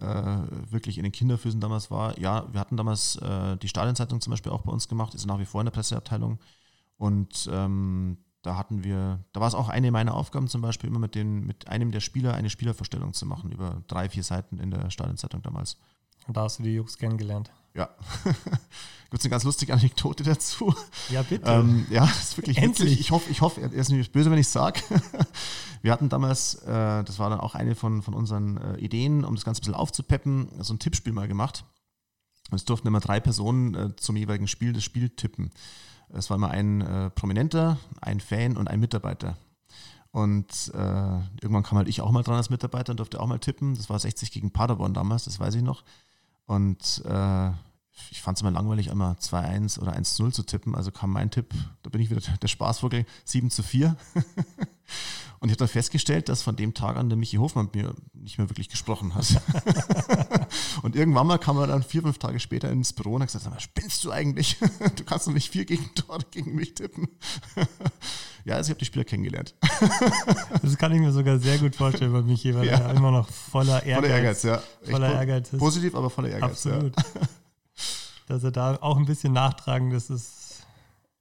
[0.00, 2.18] wirklich in den Kinderfüßen damals war.
[2.18, 5.38] Ja, wir hatten damals äh, die Stadionzeitung zum Beispiel auch bei uns gemacht, ist nach
[5.38, 6.38] wie vor in der Presseabteilung.
[6.96, 10.98] Und ähm, da hatten wir, da war es auch eine meiner Aufgaben zum Beispiel, immer
[10.98, 14.70] mit, den, mit einem der Spieler eine Spielervorstellung zu machen, über drei, vier Seiten in
[14.70, 15.78] der Stadionzeitung damals.
[16.26, 17.50] Und da hast du die Jungs kennengelernt.
[17.74, 17.88] Ja.
[19.10, 20.72] Gibt es eine ganz lustige Anekdote dazu?
[21.08, 21.50] Ja, bitte.
[21.50, 22.90] Ähm, ja, das ist wirklich Endlich.
[22.90, 23.00] witzig.
[23.00, 24.80] Ich hoffe, ich hoffe, er ist nicht böse, wenn ich es sage.
[25.82, 29.34] Wir hatten damals, äh, das war dann auch eine von, von unseren äh, Ideen, um
[29.34, 31.64] das Ganze ein bisschen aufzupeppen, so ein Tippspiel mal gemacht.
[32.52, 35.50] Es durften immer drei Personen äh, zum jeweiligen Spiel das Spiel tippen.
[36.10, 39.36] Es war immer ein äh, Prominenter, ein Fan und ein Mitarbeiter.
[40.12, 40.78] Und äh,
[41.40, 43.76] irgendwann kam halt ich auch mal dran als Mitarbeiter und durfte auch mal tippen.
[43.76, 45.84] Das war 60 gegen Paderborn damals, das weiß ich noch.
[46.50, 47.50] Und äh,
[48.10, 50.74] ich fand es immer langweilig, immer 2-1 oder 1-0 zu tippen.
[50.74, 53.96] Also kam mein Tipp, da bin ich wieder der Spaßvogel, 7 zu 4.
[55.42, 57.94] Und ich habe dann festgestellt, dass von dem Tag an der Michi Hofmann mit mir
[58.12, 59.40] nicht mehr wirklich gesprochen hat.
[60.82, 63.44] und irgendwann mal kam er dann vier, fünf Tage später ins Büro und hat gesagt,
[63.44, 64.58] "Sag mal, spinnst du eigentlich?
[64.96, 67.08] Du kannst doch nicht vier Gegentore gegen mich tippen.
[68.44, 69.54] ja, also ich habe die Spieler kennengelernt.
[70.60, 72.76] Das kann ich mir sogar sehr gut vorstellen bei Michi, weil Ja.
[72.78, 74.62] er immer noch voller Ehrgeiz, Voller Ehrgeiz, ja.
[74.90, 75.58] Voller Ehrgeiz ist.
[75.58, 76.50] Positiv, aber voller Ehrgeiz.
[76.50, 76.94] Absolut.
[78.30, 80.64] Dass er da auch ein bisschen nachtragen, das ist,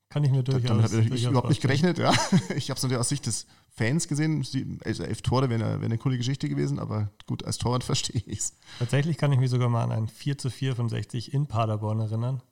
[0.10, 2.12] kann ich mir durchaus Damit habe ich überhaupt nicht gerechnet, ja.
[2.56, 4.46] Ich habe es natürlich aus Sicht des Fans gesehen.
[4.86, 8.22] Also elf Tore wäre eine, wäre eine coole Geschichte gewesen, aber gut, als Torwart verstehe
[8.28, 8.54] ich es.
[8.78, 12.00] Tatsächlich kann ich mich sogar mal an ein 4 zu 4 von 60 in Paderborn
[12.00, 12.44] erinnern.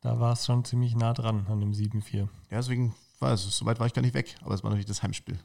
[0.00, 2.18] Da war es schon ziemlich nah dran an dem 7-4.
[2.18, 4.86] Ja, deswegen war es, so weit war ich gar nicht weg, aber es war natürlich
[4.86, 5.40] das Heimspiel.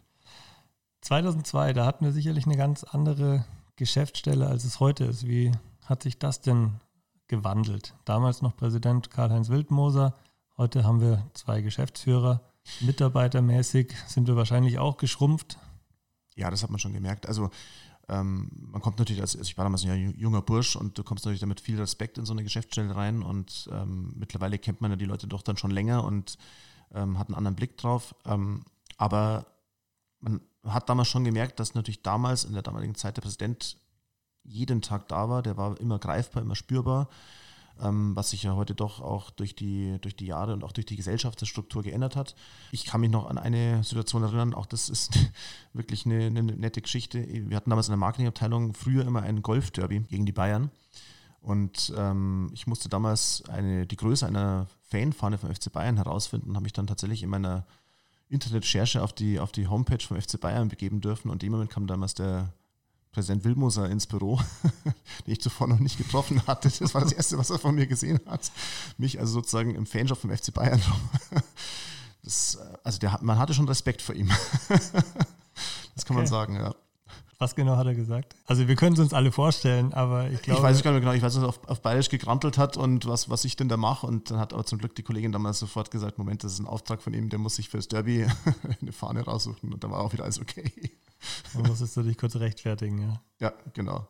[1.02, 3.46] 2002, da hatten wir sicherlich eine ganz andere
[3.78, 5.28] Geschäftsstelle, als es heute ist.
[5.28, 5.52] Wie
[5.86, 6.76] hat sich das denn
[7.28, 7.94] gewandelt?
[8.06, 10.16] Damals noch Präsident Karl-Heinz Wildmoser,
[10.58, 12.42] heute haben wir zwei Geschäftsführer.
[12.82, 15.58] Mitarbeitermäßig sind wir wahrscheinlich auch geschrumpft.
[16.36, 17.28] Ja, das hat man schon gemerkt.
[17.28, 17.50] Also
[18.10, 21.04] ähm, man kommt natürlich, als also ich war damals ein ju- junger Bursch und du
[21.04, 24.92] kommst natürlich damit viel Respekt in so eine Geschäftsstelle rein und ähm, mittlerweile kennt man
[24.92, 26.38] ja die Leute doch dann schon länger und
[26.94, 28.16] ähm, hat einen anderen Blick drauf.
[28.26, 28.66] Ähm,
[28.98, 29.46] aber
[30.20, 33.78] man hat damals schon gemerkt, dass natürlich damals in der damaligen Zeit der Präsident
[34.44, 37.10] jeden Tag da war, der war immer greifbar, immer spürbar,
[37.82, 40.86] ähm, was sich ja heute doch auch durch die, durch die Jahre und auch durch
[40.86, 42.36] die Gesellschaftsstruktur geändert hat.
[42.72, 45.18] Ich kann mich noch an eine Situation erinnern, auch das ist
[45.74, 47.26] wirklich eine, eine nette Geschichte.
[47.28, 50.70] Wir hatten damals in der Marketingabteilung früher immer ein Golfderby gegen die Bayern.
[51.42, 56.56] Und ähm, ich musste damals eine, die Größe einer Fanfahne vom FC Bayern herausfinden und
[56.56, 57.66] habe mich dann tatsächlich in meiner
[58.30, 61.30] Internetrecherche auf die, auf die Homepage vom FC Bayern begeben dürfen.
[61.30, 62.54] Und in dem Moment kam damals der
[63.14, 64.42] Präsident Wilmoser ins Büro,
[65.26, 66.70] den ich zuvor noch nicht getroffen hatte.
[66.80, 68.52] Das war das Erste, was er von mir gesehen hat.
[68.98, 70.82] Mich also sozusagen im Fanshop vom FC Bayern.
[72.24, 74.32] Das, äh, also der, man hatte schon Respekt vor ihm.
[75.96, 76.32] Das kann man Okay.
[76.32, 76.74] sagen, ja.
[77.38, 78.36] Was genau hat er gesagt?
[78.48, 81.04] Also wir können es uns alle vorstellen, aber ich glaube, ich weiß es gar nicht
[81.04, 83.56] mehr genau, ich weiß, dass er auf, auf Bayerisch gegrantelt hat und was, was ich
[83.56, 84.08] denn da mache.
[84.08, 86.66] Und dann hat aber zum Glück die Kollegin damals sofort gesagt, Moment, das ist ein
[86.66, 88.26] Auftrag von ihm, der muss sich fürs Derby
[88.82, 89.72] eine Fahne raussuchen.
[89.72, 90.72] Und dann war auch wieder alles okay.
[91.54, 93.22] dann musstest du dich kurz rechtfertigen, ja.
[93.40, 94.08] Ja, genau.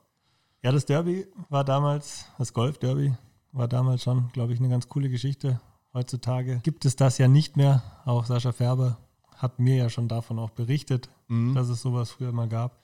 [0.62, 3.13] Ja, das Derby war damals, das Golf-Derby
[3.52, 5.60] war damals schon, glaube ich, eine ganz coole Geschichte.
[5.93, 7.84] Heutzutage gibt es das ja nicht mehr.
[8.06, 8.97] Auch Sascha Färber
[9.36, 11.54] hat mir ja schon davon auch berichtet, Mhm.
[11.54, 12.82] dass es sowas früher mal gab.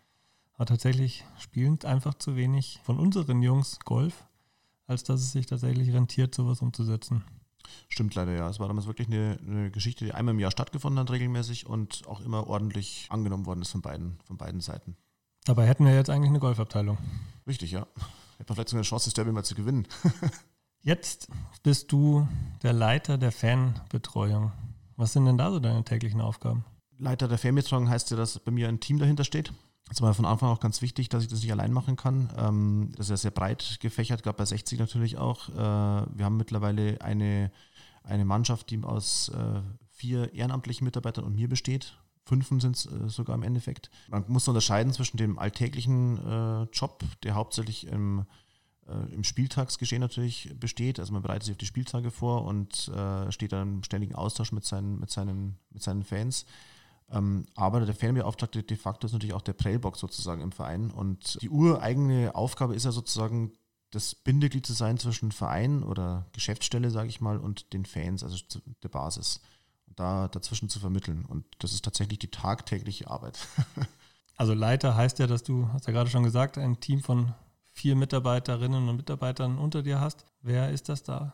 [0.56, 4.26] Aber tatsächlich spielen einfach zu wenig von unseren Jungs Golf,
[4.88, 7.24] als dass es sich tatsächlich rentiert, sowas umzusetzen.
[7.88, 8.50] Stimmt leider, ja.
[8.50, 12.08] Es war damals wirklich eine, eine Geschichte, die einmal im Jahr stattgefunden hat, regelmäßig und
[12.08, 14.96] auch immer ordentlich angenommen worden ist von beiden, von beiden Seiten.
[15.46, 16.98] Dabei hätten wir jetzt eigentlich eine Golfabteilung.
[17.48, 17.88] Richtig, ja.
[18.38, 19.88] Hätte man vielleicht sogar eine Chance, das Derby mal zu gewinnen.
[20.82, 21.28] Jetzt
[21.62, 22.28] bist du
[22.64, 24.54] der Leiter der Fanbetreuung.
[24.96, 26.64] Was sind denn da so deine täglichen Aufgaben?
[26.98, 29.52] Leiter der Fanbetreuung heißt ja, dass bei mir ein Team dahinter steht.
[29.90, 32.30] Das war von Anfang auch ganz wichtig, dass ich das nicht allein machen kann.
[32.38, 35.50] Ähm, das ist ja sehr breit gefächert, gerade bei 60 natürlich auch.
[35.50, 37.52] Äh, wir haben mittlerweile eine,
[38.04, 41.98] eine Mannschaft, die aus äh, vier ehrenamtlichen Mitarbeitern und mir besteht.
[42.24, 43.90] Fünfen sind es äh, sogar im Endeffekt.
[44.10, 48.26] Man muss unterscheiden zwischen dem alltäglichen Job, der hauptsächlich im,
[49.12, 51.00] im Spieltagsgeschehen natürlich besteht.
[51.00, 52.92] Also man bereitet sich auf die Spieltage vor und
[53.30, 56.46] steht dann im ständigen Austausch mit seinen, mit seinen, mit seinen Fans.
[57.12, 60.92] Ähm, aber der Fanbeauftragte de facto ist natürlich auch der Prellbock sozusagen im Verein.
[60.92, 63.54] Und die ureigene Aufgabe ist ja sozusagen,
[63.92, 68.38] das Bindeglied zu sein zwischen Verein oder Geschäftsstelle, sage ich mal, und den Fans, also
[68.84, 69.42] der Basis.
[69.88, 71.26] Und da dazwischen zu vermitteln.
[71.26, 73.40] Und das ist tatsächlich die tagtägliche Arbeit.
[74.40, 77.34] Also Leiter heißt ja, dass du, hast ja gerade schon gesagt, ein Team von
[77.74, 80.26] vier Mitarbeiterinnen und Mitarbeitern unter dir hast.
[80.42, 81.34] Wer ist das da?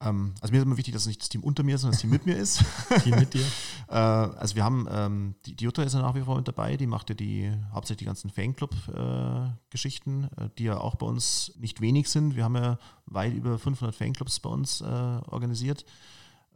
[0.00, 2.00] Ähm, also mir ist immer wichtig, dass nicht das Team unter mir ist, sondern das
[2.00, 2.64] Team mit mir ist.
[3.02, 3.44] Team mit dir.
[3.88, 6.76] äh, also wir haben, ähm, die, die Jutta ist ja nach wie vor mit dabei,
[6.76, 11.52] die macht ja die, hauptsächlich die ganzen Fanclub-Geschichten, äh, äh, die ja auch bei uns
[11.58, 12.36] nicht wenig sind.
[12.36, 15.84] Wir haben ja weit über 500 Fanclubs bei uns äh, organisiert.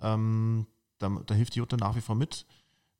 [0.00, 0.66] Ähm,
[0.98, 2.46] da, da, hilft die Jutta nach wie vor mit.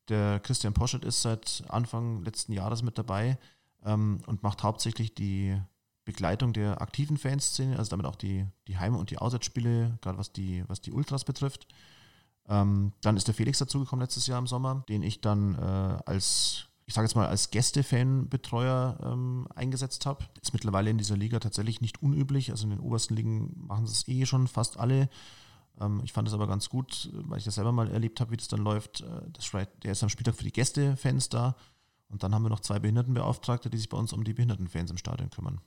[0.09, 3.39] Der Christian Poschert ist seit Anfang letzten Jahres mit dabei
[3.85, 5.61] ähm, und macht hauptsächlich die
[6.09, 10.33] Begleitung der aktiven Fanszene, also damit auch die, die Heim- und die Auswärtsspiele, gerade was
[10.33, 11.69] die, was die Ultras betrifft.
[12.49, 16.65] Ähm, dann ist der Felix dazugekommen letztes Jahr im Sommer, den ich dann äh, als,
[16.87, 20.25] ich sage jetzt mal, als Gäste-Fan-Betreuer ähm, eingesetzt habe.
[20.41, 22.53] Ist mittlerweile in dieser Liga tatsächlich nicht unüblich.
[22.53, 25.11] Also in den obersten Ligen machen sie es eh schon fast alle.
[25.79, 28.39] Ähm, ich fand es aber ganz gut, weil ich das selber mal erlebt habe, wie
[28.39, 29.03] das dann läuft.
[29.03, 29.51] Äh, das,
[29.83, 31.55] der ist am Spieltag für die Gäste-Fans da.
[32.09, 34.97] Und dann haben wir noch zwei Behindertenbeauftragte, die sich bei uns um die Behindertenfans im
[34.97, 35.61] Stadion kümmern.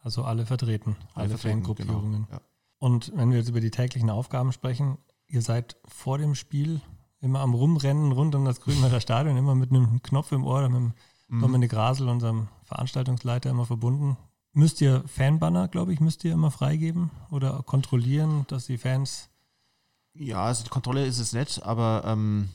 [0.00, 2.26] Also alle vertreten, alle, alle vertreten, Fangruppierungen.
[2.26, 2.40] Genau, ja.
[2.78, 6.80] Und wenn wir jetzt über die täglichen Aufgaben sprechen, ihr seid vor dem Spiel
[7.20, 10.68] immer am Rumrennen rund um das Grünwalder Stadion, immer mit einem Knopf im Ohr oder
[10.68, 10.92] mit
[11.28, 11.40] mhm.
[11.40, 14.16] Dominik Rasel, unserem Veranstaltungsleiter, immer verbunden.
[14.52, 19.28] Müsst ihr Fanbanner, glaube ich, müsst ihr immer freigeben oder kontrollieren, dass die Fans.
[20.14, 22.48] Ja, also die Kontrolle ist es nicht, aber ähm,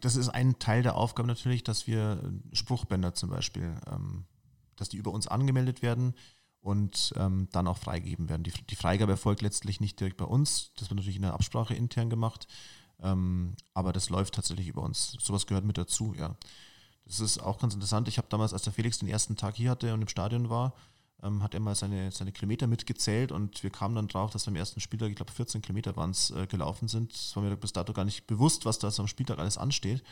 [0.00, 4.24] das ist ein Teil der Aufgabe natürlich, dass wir Spruchbänder zum Beispiel ähm,
[4.76, 6.14] dass die über uns angemeldet werden
[6.60, 8.44] und ähm, dann auch freigegeben werden.
[8.44, 11.74] Die, die, Freigabe erfolgt letztlich nicht direkt bei uns, das wird natürlich in der Absprache
[11.74, 12.46] intern gemacht,
[13.00, 15.16] ähm, aber das läuft tatsächlich über uns.
[15.20, 16.36] Sowas gehört mit dazu, ja.
[17.04, 18.06] Das ist auch ganz interessant.
[18.06, 20.72] Ich habe damals, als der Felix den ersten Tag hier hatte und im Stadion war,
[21.22, 24.56] ähm, hat er mal seine, seine Kilometer mitgezählt und wir kamen dann drauf, dass beim
[24.56, 27.12] ersten Spieltag, ich glaube 14 Kilometer waren es, äh, gelaufen sind.
[27.12, 30.02] Es war mir bis dato gar nicht bewusst, was da am Spieltag alles ansteht.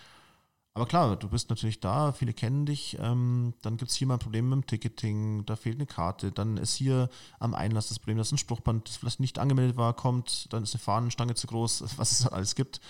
[0.74, 4.14] Aber klar, du bist natürlich da, viele kennen dich, ähm, dann gibt es hier mal
[4.14, 7.08] ein Problem mit dem Ticketing, da fehlt eine Karte, dann ist hier
[7.40, 10.74] am Einlass das Problem, dass ein Spruchband, das vielleicht nicht angemeldet war, kommt, dann ist
[10.74, 12.80] eine Fahnenstange zu groß, was es alles gibt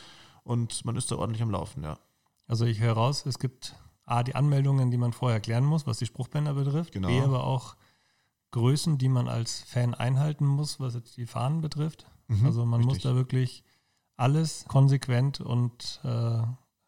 [0.44, 1.98] und man ist da ordentlich am Laufen, ja.
[2.46, 5.98] Also ich höre raus, es gibt A, die Anmeldungen, die man vorher klären muss, was
[5.98, 7.08] die Spruchbänder betrifft, genau.
[7.08, 7.76] B, aber auch
[8.50, 12.06] Größen, die man als Fan einhalten muss, was jetzt die Fahnen betrifft.
[12.28, 12.96] Mhm, also man richtig.
[12.96, 13.64] muss da wirklich
[14.16, 16.42] alles konsequent und äh,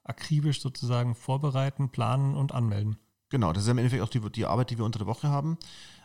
[0.05, 2.97] akribisch sozusagen vorbereiten, planen und anmelden.
[3.29, 5.59] Genau, das ist im Endeffekt auch die, die Arbeit, die wir unter der Woche haben.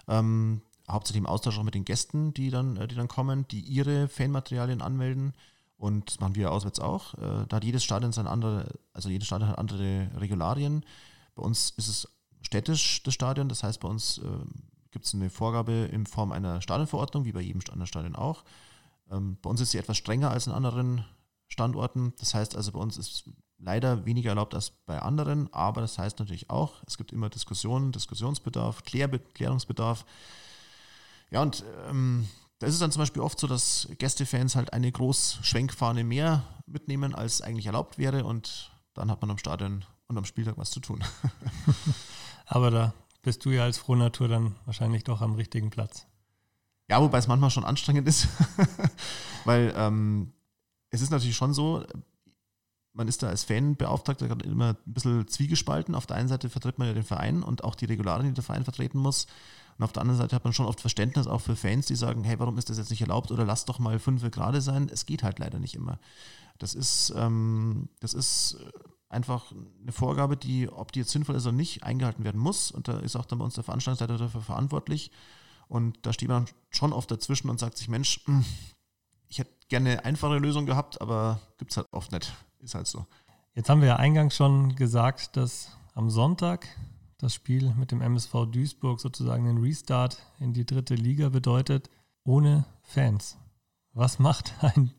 [0.08, 3.60] Ähm, hauptsächlich im Austausch auch mit den Gästen, die dann, äh, die dann kommen, die
[3.60, 5.34] ihre Fanmaterialien anmelden.
[5.78, 7.14] Und das machen wir auswärts auch.
[7.16, 10.86] Äh, da hat jedes Stadion seine andere, also jedes Stadion hat andere Regularien.
[11.36, 12.08] Bei uns ist es
[12.42, 13.50] städtisch, das Stadion.
[13.50, 14.22] Das heißt, bei uns äh,
[14.92, 18.44] gibt es eine Vorgabe in Form einer Stadionverordnung, wie bei jedem anderen Stadion auch.
[19.12, 21.06] Ähm, bei uns ist sie etwas strenger als in anderen
[21.48, 22.14] Standorten.
[22.20, 23.26] Das heißt also, bei uns ist
[23.60, 27.92] leider weniger erlaubt als bei anderen, aber das heißt natürlich auch, es gibt immer Diskussionen,
[27.92, 30.06] Diskussionsbedarf, Klärbe Klärungsbedarf.
[31.32, 32.28] Ja, und ähm,
[32.60, 37.14] da ist es dann zum Beispiel oft so, dass Gästefans halt eine Großschwenkfahne mehr mitnehmen,
[37.14, 40.80] als eigentlich erlaubt wäre und dann hat man am Stadion und am Spieltag was zu
[40.80, 41.04] tun.
[42.46, 46.08] aber da bist du ja als Frohnatur dann wahrscheinlich doch am richtigen Platz.
[46.90, 48.28] Ja, wobei es manchmal schon anstrengend ist,
[49.46, 50.32] weil ähm,
[50.90, 51.86] es ist natürlich schon so,
[52.98, 55.94] man ist da als Fanbeauftragter immer ein bisschen zwiegespalten.
[55.94, 58.44] Auf der einen Seite vertritt man ja den Verein und auch die Regularien, die der
[58.44, 59.28] Verein vertreten muss.
[59.78, 62.24] Und auf der anderen Seite hat man schon oft Verständnis auch für Fans, die sagen,
[62.24, 64.90] hey, warum ist das jetzt nicht erlaubt oder lass doch mal fünf gerade sein.
[64.92, 66.00] Es geht halt leider nicht immer.
[66.58, 68.58] Das ist, ähm, das ist
[69.10, 72.72] einfach eine Vorgabe, die, ob die jetzt sinnvoll ist oder nicht, eingehalten werden muss.
[72.72, 75.12] Und da ist auch dann bei uns der Veranstaltungsleiter dafür verantwortlich.
[75.68, 78.22] Und da steht man schon oft dazwischen und sagt sich, Mensch,
[79.70, 82.34] gerne eine einfache Lösung gehabt, aber gibt es halt oft nicht.
[82.60, 83.06] Ist halt so.
[83.54, 86.68] Jetzt haben wir ja eingangs schon gesagt, dass am Sonntag
[87.18, 91.90] das Spiel mit dem MSV Duisburg sozusagen den Restart in die dritte Liga bedeutet,
[92.24, 93.38] ohne Fans.
[93.94, 94.92] Was macht ein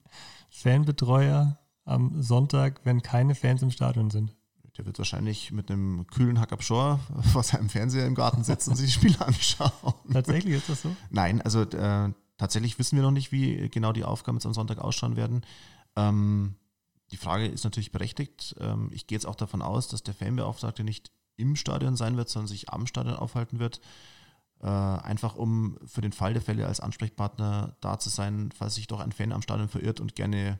[0.50, 4.34] Fanbetreuer am Sonntag, wenn keine Fans im Stadion sind?
[4.76, 7.00] Der wird wahrscheinlich mit einem kühlen Hack Shore
[7.32, 9.94] vor seinem Fernseher im Garten sitzen und sich die Spiele anschauen.
[10.12, 10.94] Tatsächlich ist das so?
[11.10, 14.78] Nein, also äh, tatsächlich wissen wir noch nicht, wie genau die Aufgaben jetzt am Sonntag
[14.78, 15.42] ausschauen werden.
[15.96, 16.56] Ähm,
[17.10, 18.56] die Frage ist natürlich berechtigt.
[18.60, 22.28] Ähm, ich gehe jetzt auch davon aus, dass der Fanbeauftragte nicht im Stadion sein wird,
[22.28, 23.80] sondern sich am Stadion aufhalten wird.
[24.60, 28.86] Äh, einfach um für den Fall der Fälle als Ansprechpartner da zu sein, falls sich
[28.86, 30.58] doch ein Fan am Stadion verirrt und gerne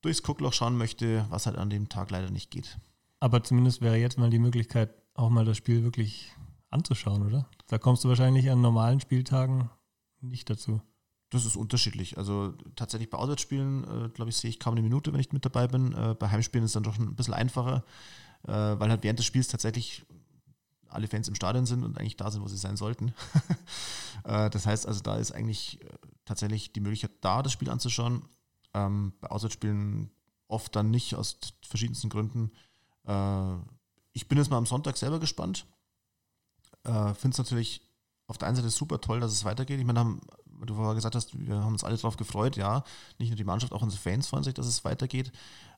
[0.00, 2.78] durchs Guckloch schauen möchte, was halt an dem Tag leider nicht geht.
[3.20, 6.32] Aber zumindest wäre jetzt mal die Möglichkeit, auch mal das Spiel wirklich
[6.70, 7.46] anzuschauen, oder?
[7.66, 9.68] Da kommst du wahrscheinlich an normalen Spieltagen
[10.20, 10.80] nicht dazu.
[11.30, 12.18] Das ist unterschiedlich.
[12.18, 15.44] Also tatsächlich bei Auswärtsspielen, äh, glaube ich, sehe ich kaum eine Minute, wenn ich mit
[15.44, 15.92] dabei bin.
[15.92, 17.84] Äh, bei Heimspielen ist es dann doch ein bisschen einfacher,
[18.42, 20.04] äh, weil halt während des Spiels tatsächlich
[20.88, 23.14] alle Fans im Stadion sind und eigentlich da sind, wo sie sein sollten.
[24.22, 25.88] Äh, das heißt also, da ist eigentlich äh,
[26.26, 28.28] tatsächlich die Möglichkeit da, das Spiel anzuschauen.
[28.74, 30.10] Ähm, bei Auswärtsspielen
[30.46, 32.50] oft dann nicht aus verschiedensten Gründen.
[33.06, 33.54] Äh,
[34.12, 35.64] ich bin jetzt mal am Sonntag selber gespannt.
[36.84, 37.89] Finde es natürlich
[38.30, 39.80] auf der einen Seite super toll, dass es weitergeht.
[39.80, 40.20] Ich meine, haben,
[40.64, 42.84] du vorher gesagt hast, wir haben uns alle darauf gefreut, ja.
[43.18, 45.32] Nicht nur die Mannschaft, auch unsere Fans freuen sich, dass es weitergeht,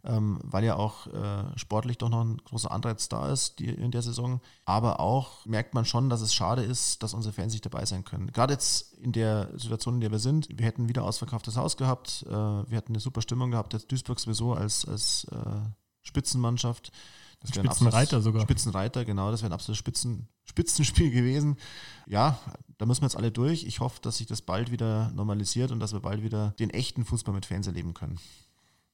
[0.04, 3.90] ähm, weil ja auch äh, sportlich doch noch ein großer Anreiz da ist die, in
[3.90, 4.42] der Saison.
[4.66, 8.04] Aber auch merkt man schon, dass es schade ist, dass unsere Fans nicht dabei sein
[8.04, 8.30] können.
[8.32, 12.26] Gerade jetzt in der Situation, in der wir sind, wir hätten wieder ausverkauftes Haus gehabt,
[12.28, 15.70] äh, wir hätten eine super Stimmung gehabt, jetzt Duisburg sowieso als, als äh,
[16.02, 16.92] Spitzenmannschaft.
[17.42, 18.42] Das Spitzenreiter sogar.
[18.42, 21.57] Spitzenreiter, genau, das wäre ein absolutes Spitzen, Spitzenspiel gewesen.
[22.07, 22.38] Ja,
[22.78, 23.64] da müssen wir jetzt alle durch.
[23.64, 27.05] Ich hoffe, dass sich das bald wieder normalisiert und dass wir bald wieder den echten
[27.05, 28.18] Fußball mit Fans erleben können.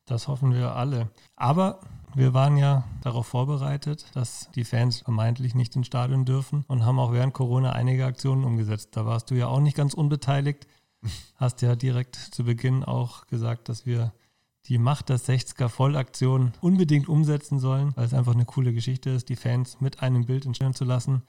[0.09, 1.11] Das hoffen wir alle.
[1.37, 1.81] Aber
[2.15, 6.99] wir waren ja darauf vorbereitet, dass die Fans vermeintlich nicht ins Stadion dürfen und haben
[6.99, 8.97] auch während Corona einige Aktionen umgesetzt.
[8.97, 10.67] Da warst du ja auch nicht ganz unbeteiligt.
[11.37, 14.13] Hast ja direkt zu Beginn auch gesagt, dass wir
[14.69, 19.29] die Macht der 60er Vollaktion unbedingt umsetzen sollen, weil es einfach eine coole Geschichte ist,
[19.29, 21.23] die Fans mit einem Bild entstehen zu lassen.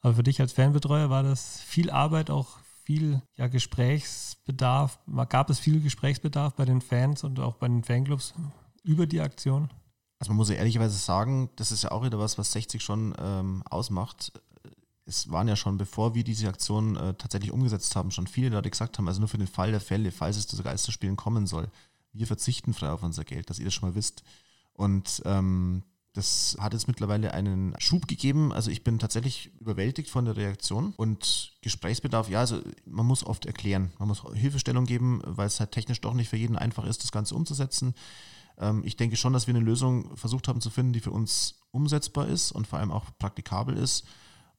[0.00, 4.98] Aber für dich als Fanbetreuer war das viel Arbeit, auch viel ja, Gesprächsbedarf.
[5.28, 8.34] Gab es viel Gesprächsbedarf bei den Fans und auch bei den Fanclubs
[8.82, 9.70] über die Aktion?
[10.18, 13.14] Also man muss ja ehrlicherweise sagen, das ist ja auch wieder was, was 60 schon
[13.18, 14.32] ähm, ausmacht.
[15.04, 18.70] Es waren ja schon, bevor wir diese Aktion äh, tatsächlich umgesetzt haben, schon viele Leute
[18.70, 21.68] gesagt haben, also nur für den Fall der Fälle, falls es zu Geisterspielen kommen soll,
[22.12, 24.22] wir verzichten frei auf unser Geld, dass ihr das schon mal wisst.
[24.74, 28.52] Und ähm, das hat jetzt mittlerweile einen Schub gegeben.
[28.52, 32.28] Also ich bin tatsächlich überwältigt von der Reaktion und Gesprächsbedarf.
[32.28, 36.12] Ja, also man muss oft erklären, man muss Hilfestellung geben, weil es halt technisch doch
[36.12, 37.94] nicht für jeden einfach ist, das Ganze umzusetzen.
[38.58, 41.62] Ähm, ich denke schon, dass wir eine Lösung versucht haben zu finden, die für uns
[41.70, 44.04] umsetzbar ist und vor allem auch praktikabel ist.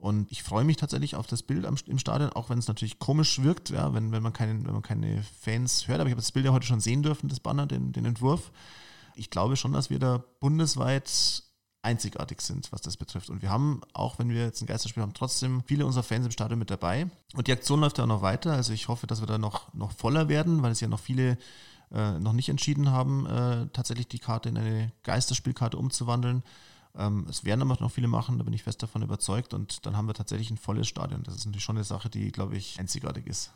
[0.04, 3.42] Und ich freue mich tatsächlich auf das Bild im Stadion, auch wenn es natürlich komisch
[3.42, 6.02] wirkt, ja, wenn, wenn, man keine, wenn man keine Fans hört.
[6.02, 8.52] Aber ich habe das Bild ja heute schon sehen dürfen, das Banner, den, den Entwurf.
[9.16, 11.10] Ich glaube schon, dass wir da bundesweit
[11.84, 13.30] einzigartig sind, was das betrifft.
[13.30, 16.34] Und wir haben, auch wenn wir jetzt ein Geisterspiel haben, trotzdem viele unserer Fans im
[16.34, 17.08] Stadion mit dabei.
[17.34, 18.52] Und die Aktion läuft ja auch noch weiter.
[18.52, 21.38] Also ich hoffe, dass wir da noch, noch voller werden, weil es ja noch viele
[21.94, 26.44] äh, noch nicht entschieden haben, äh, tatsächlich die Karte in eine Geisterspielkarte umzuwandeln.
[26.97, 29.53] Ähm, es werden aber noch viele machen, da bin ich fest davon überzeugt.
[29.53, 31.23] Und dann haben wir tatsächlich ein volles Stadion.
[31.23, 33.51] Das ist natürlich schon eine Sache, die, glaube ich, einzigartig ist.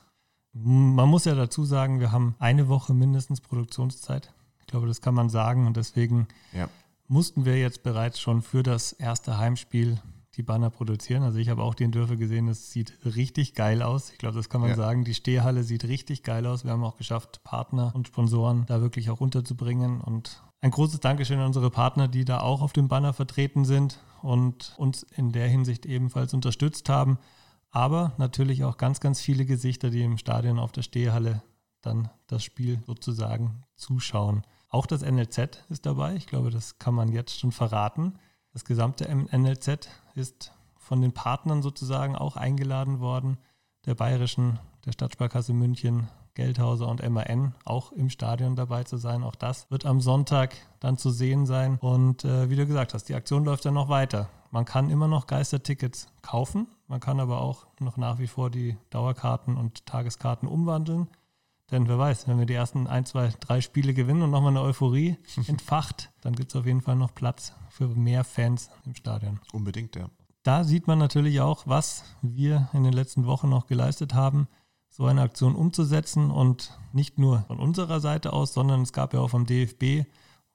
[0.54, 4.34] Man muss ja dazu sagen, wir haben eine Woche mindestens Produktionszeit.
[4.60, 5.67] Ich glaube, das kann man sagen.
[5.67, 6.67] Und deswegen ja.
[7.08, 10.00] mussten wir jetzt bereits schon für das erste Heimspiel
[10.36, 11.23] die Banner produzieren.
[11.23, 14.12] Also ich habe auch die Entwürfe gesehen, es sieht richtig geil aus.
[14.12, 14.76] Ich glaube, das kann man ja.
[14.76, 15.04] sagen.
[15.04, 16.63] Die Stehhalle sieht richtig geil aus.
[16.63, 20.00] Wir haben auch geschafft, Partner und Sponsoren da wirklich auch unterzubringen.
[20.00, 24.00] Und ein großes Dankeschön an unsere Partner, die da auch auf dem Banner vertreten sind
[24.22, 27.20] und uns in der Hinsicht ebenfalls unterstützt haben.
[27.70, 31.43] Aber natürlich auch ganz, ganz viele Gesichter, die im Stadion auf der Stehhalle
[31.82, 34.43] dann das Spiel sozusagen zuschauen.
[34.70, 36.15] Auch das NLZ ist dabei.
[36.15, 38.15] Ich glaube, das kann man jetzt schon verraten.
[38.52, 43.38] Das gesamte NLZ ist von den Partnern sozusagen auch eingeladen worden,
[43.86, 49.23] der Bayerischen, der Stadtsparkasse München, Geldhauser und MAN auch im Stadion dabei zu sein.
[49.23, 51.80] Auch das wird am Sonntag dann zu sehen sein.
[51.82, 54.30] Und äh, wie du gesagt hast, die Aktion läuft dann noch weiter.
[54.52, 56.67] Man kann immer noch Geistertickets kaufen.
[56.88, 61.08] Man kann aber auch noch nach wie vor die Dauerkarten und Tageskarten umwandeln.
[61.71, 64.62] Denn wer weiß, wenn wir die ersten ein, zwei, drei Spiele gewinnen und nochmal eine
[64.62, 69.39] Euphorie entfacht, dann gibt es auf jeden Fall noch Platz für mehr Fans im Stadion.
[69.54, 70.12] Unbedingt, ja.
[70.43, 74.47] Da sieht man natürlich auch, was wir in den letzten Wochen noch geleistet haben,
[74.98, 79.20] so eine Aktion umzusetzen und nicht nur von unserer Seite aus, sondern es gab ja
[79.20, 80.10] auch vom DFB,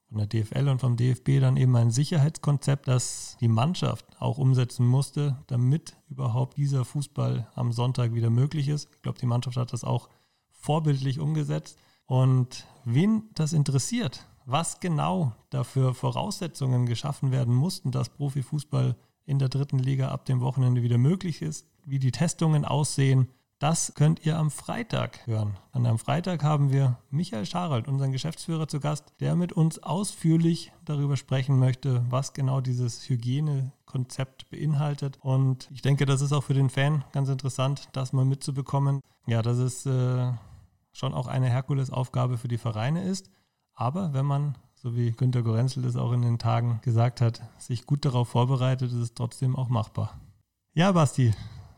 [0.08, 4.84] von der DFL und vom DFB dann eben ein Sicherheitskonzept, das die Mannschaft auch umsetzen
[4.84, 8.88] musste, damit überhaupt dieser Fußball am Sonntag wieder möglich ist.
[8.96, 10.08] Ich glaube, die Mannschaft hat das auch
[10.50, 11.78] vorbildlich umgesetzt.
[12.06, 19.48] Und wen das interessiert, was genau dafür Voraussetzungen geschaffen werden mussten, dass Profifußball in der
[19.48, 23.28] dritten Liga ab dem Wochenende wieder möglich ist, wie die Testungen aussehen,
[23.62, 25.56] das könnt ihr am Freitag hören.
[25.72, 30.72] Dann am Freitag haben wir Michael Scharald, unseren Geschäftsführer, zu Gast, der mit uns ausführlich
[30.84, 35.16] darüber sprechen möchte, was genau dieses Hygienekonzept beinhaltet.
[35.20, 39.00] Und ich denke, das ist auch für den Fan ganz interessant, das mal mitzubekommen.
[39.28, 40.32] Ja, das ist äh,
[40.90, 43.30] schon auch eine Herkulesaufgabe für die Vereine ist.
[43.74, 47.86] Aber wenn man, so wie Günter Gorenzel das auch in den Tagen gesagt hat, sich
[47.86, 50.18] gut darauf vorbereitet, ist es trotzdem auch machbar.
[50.74, 51.32] Ja, Basti,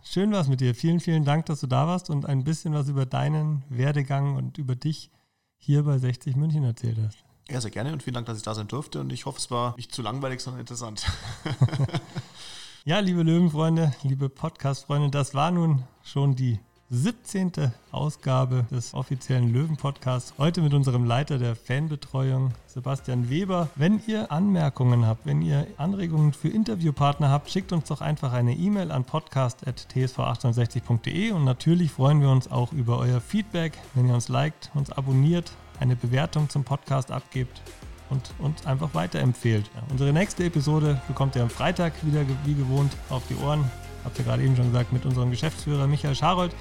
[0.04, 0.74] schön war es mit dir.
[0.74, 4.58] Vielen, vielen Dank, dass du da warst und ein bisschen was über deinen Werdegang und
[4.58, 5.10] über dich
[5.56, 7.24] hier bei 60 München erzählt hast.
[7.50, 9.50] Ja, sehr gerne und vielen Dank, dass ich da sein durfte und ich hoffe, es
[9.50, 11.04] war nicht zu langweilig, sondern interessant.
[12.84, 16.58] ja, liebe Löwenfreunde, liebe Podcast-Freunde, das war nun schon die
[16.94, 17.52] 17.
[17.90, 20.34] Ausgabe des offiziellen Löwen-Podcasts.
[20.38, 23.68] Heute mit unserem Leiter der Fanbetreuung, Sebastian Weber.
[23.74, 28.54] Wenn ihr Anmerkungen habt, wenn ihr Anregungen für Interviewpartner habt, schickt uns doch einfach eine
[28.54, 34.28] E-Mail an podcast.tsv68.de und natürlich freuen wir uns auch über euer Feedback, wenn ihr uns
[34.28, 37.60] liked, uns abonniert, eine Bewertung zum Podcast abgebt
[38.08, 39.68] und uns einfach weiterempfehlt.
[39.74, 43.68] Ja, unsere nächste Episode bekommt ihr am Freitag wieder wie gewohnt auf die Ohren.
[44.04, 46.54] Habt ihr gerade eben schon gesagt, mit unserem Geschäftsführer Michael Scharold.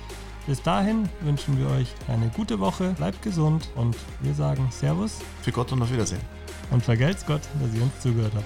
[0.46, 5.20] Bis dahin wünschen wir euch eine gute Woche, bleibt gesund und wir sagen Servus.
[5.42, 6.22] Für Gott und auf Wiedersehen.
[6.70, 8.46] Und vergelt's Gott, dass ihr uns zugehört habt.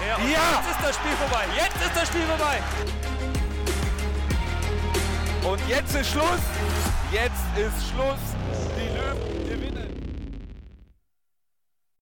[0.00, 1.44] Ja, ja, jetzt ist das Spiel vorbei.
[1.56, 2.58] Jetzt ist das Spiel vorbei.
[5.50, 6.42] Und jetzt ist Schluss.
[7.10, 8.45] Jetzt ist Schluss.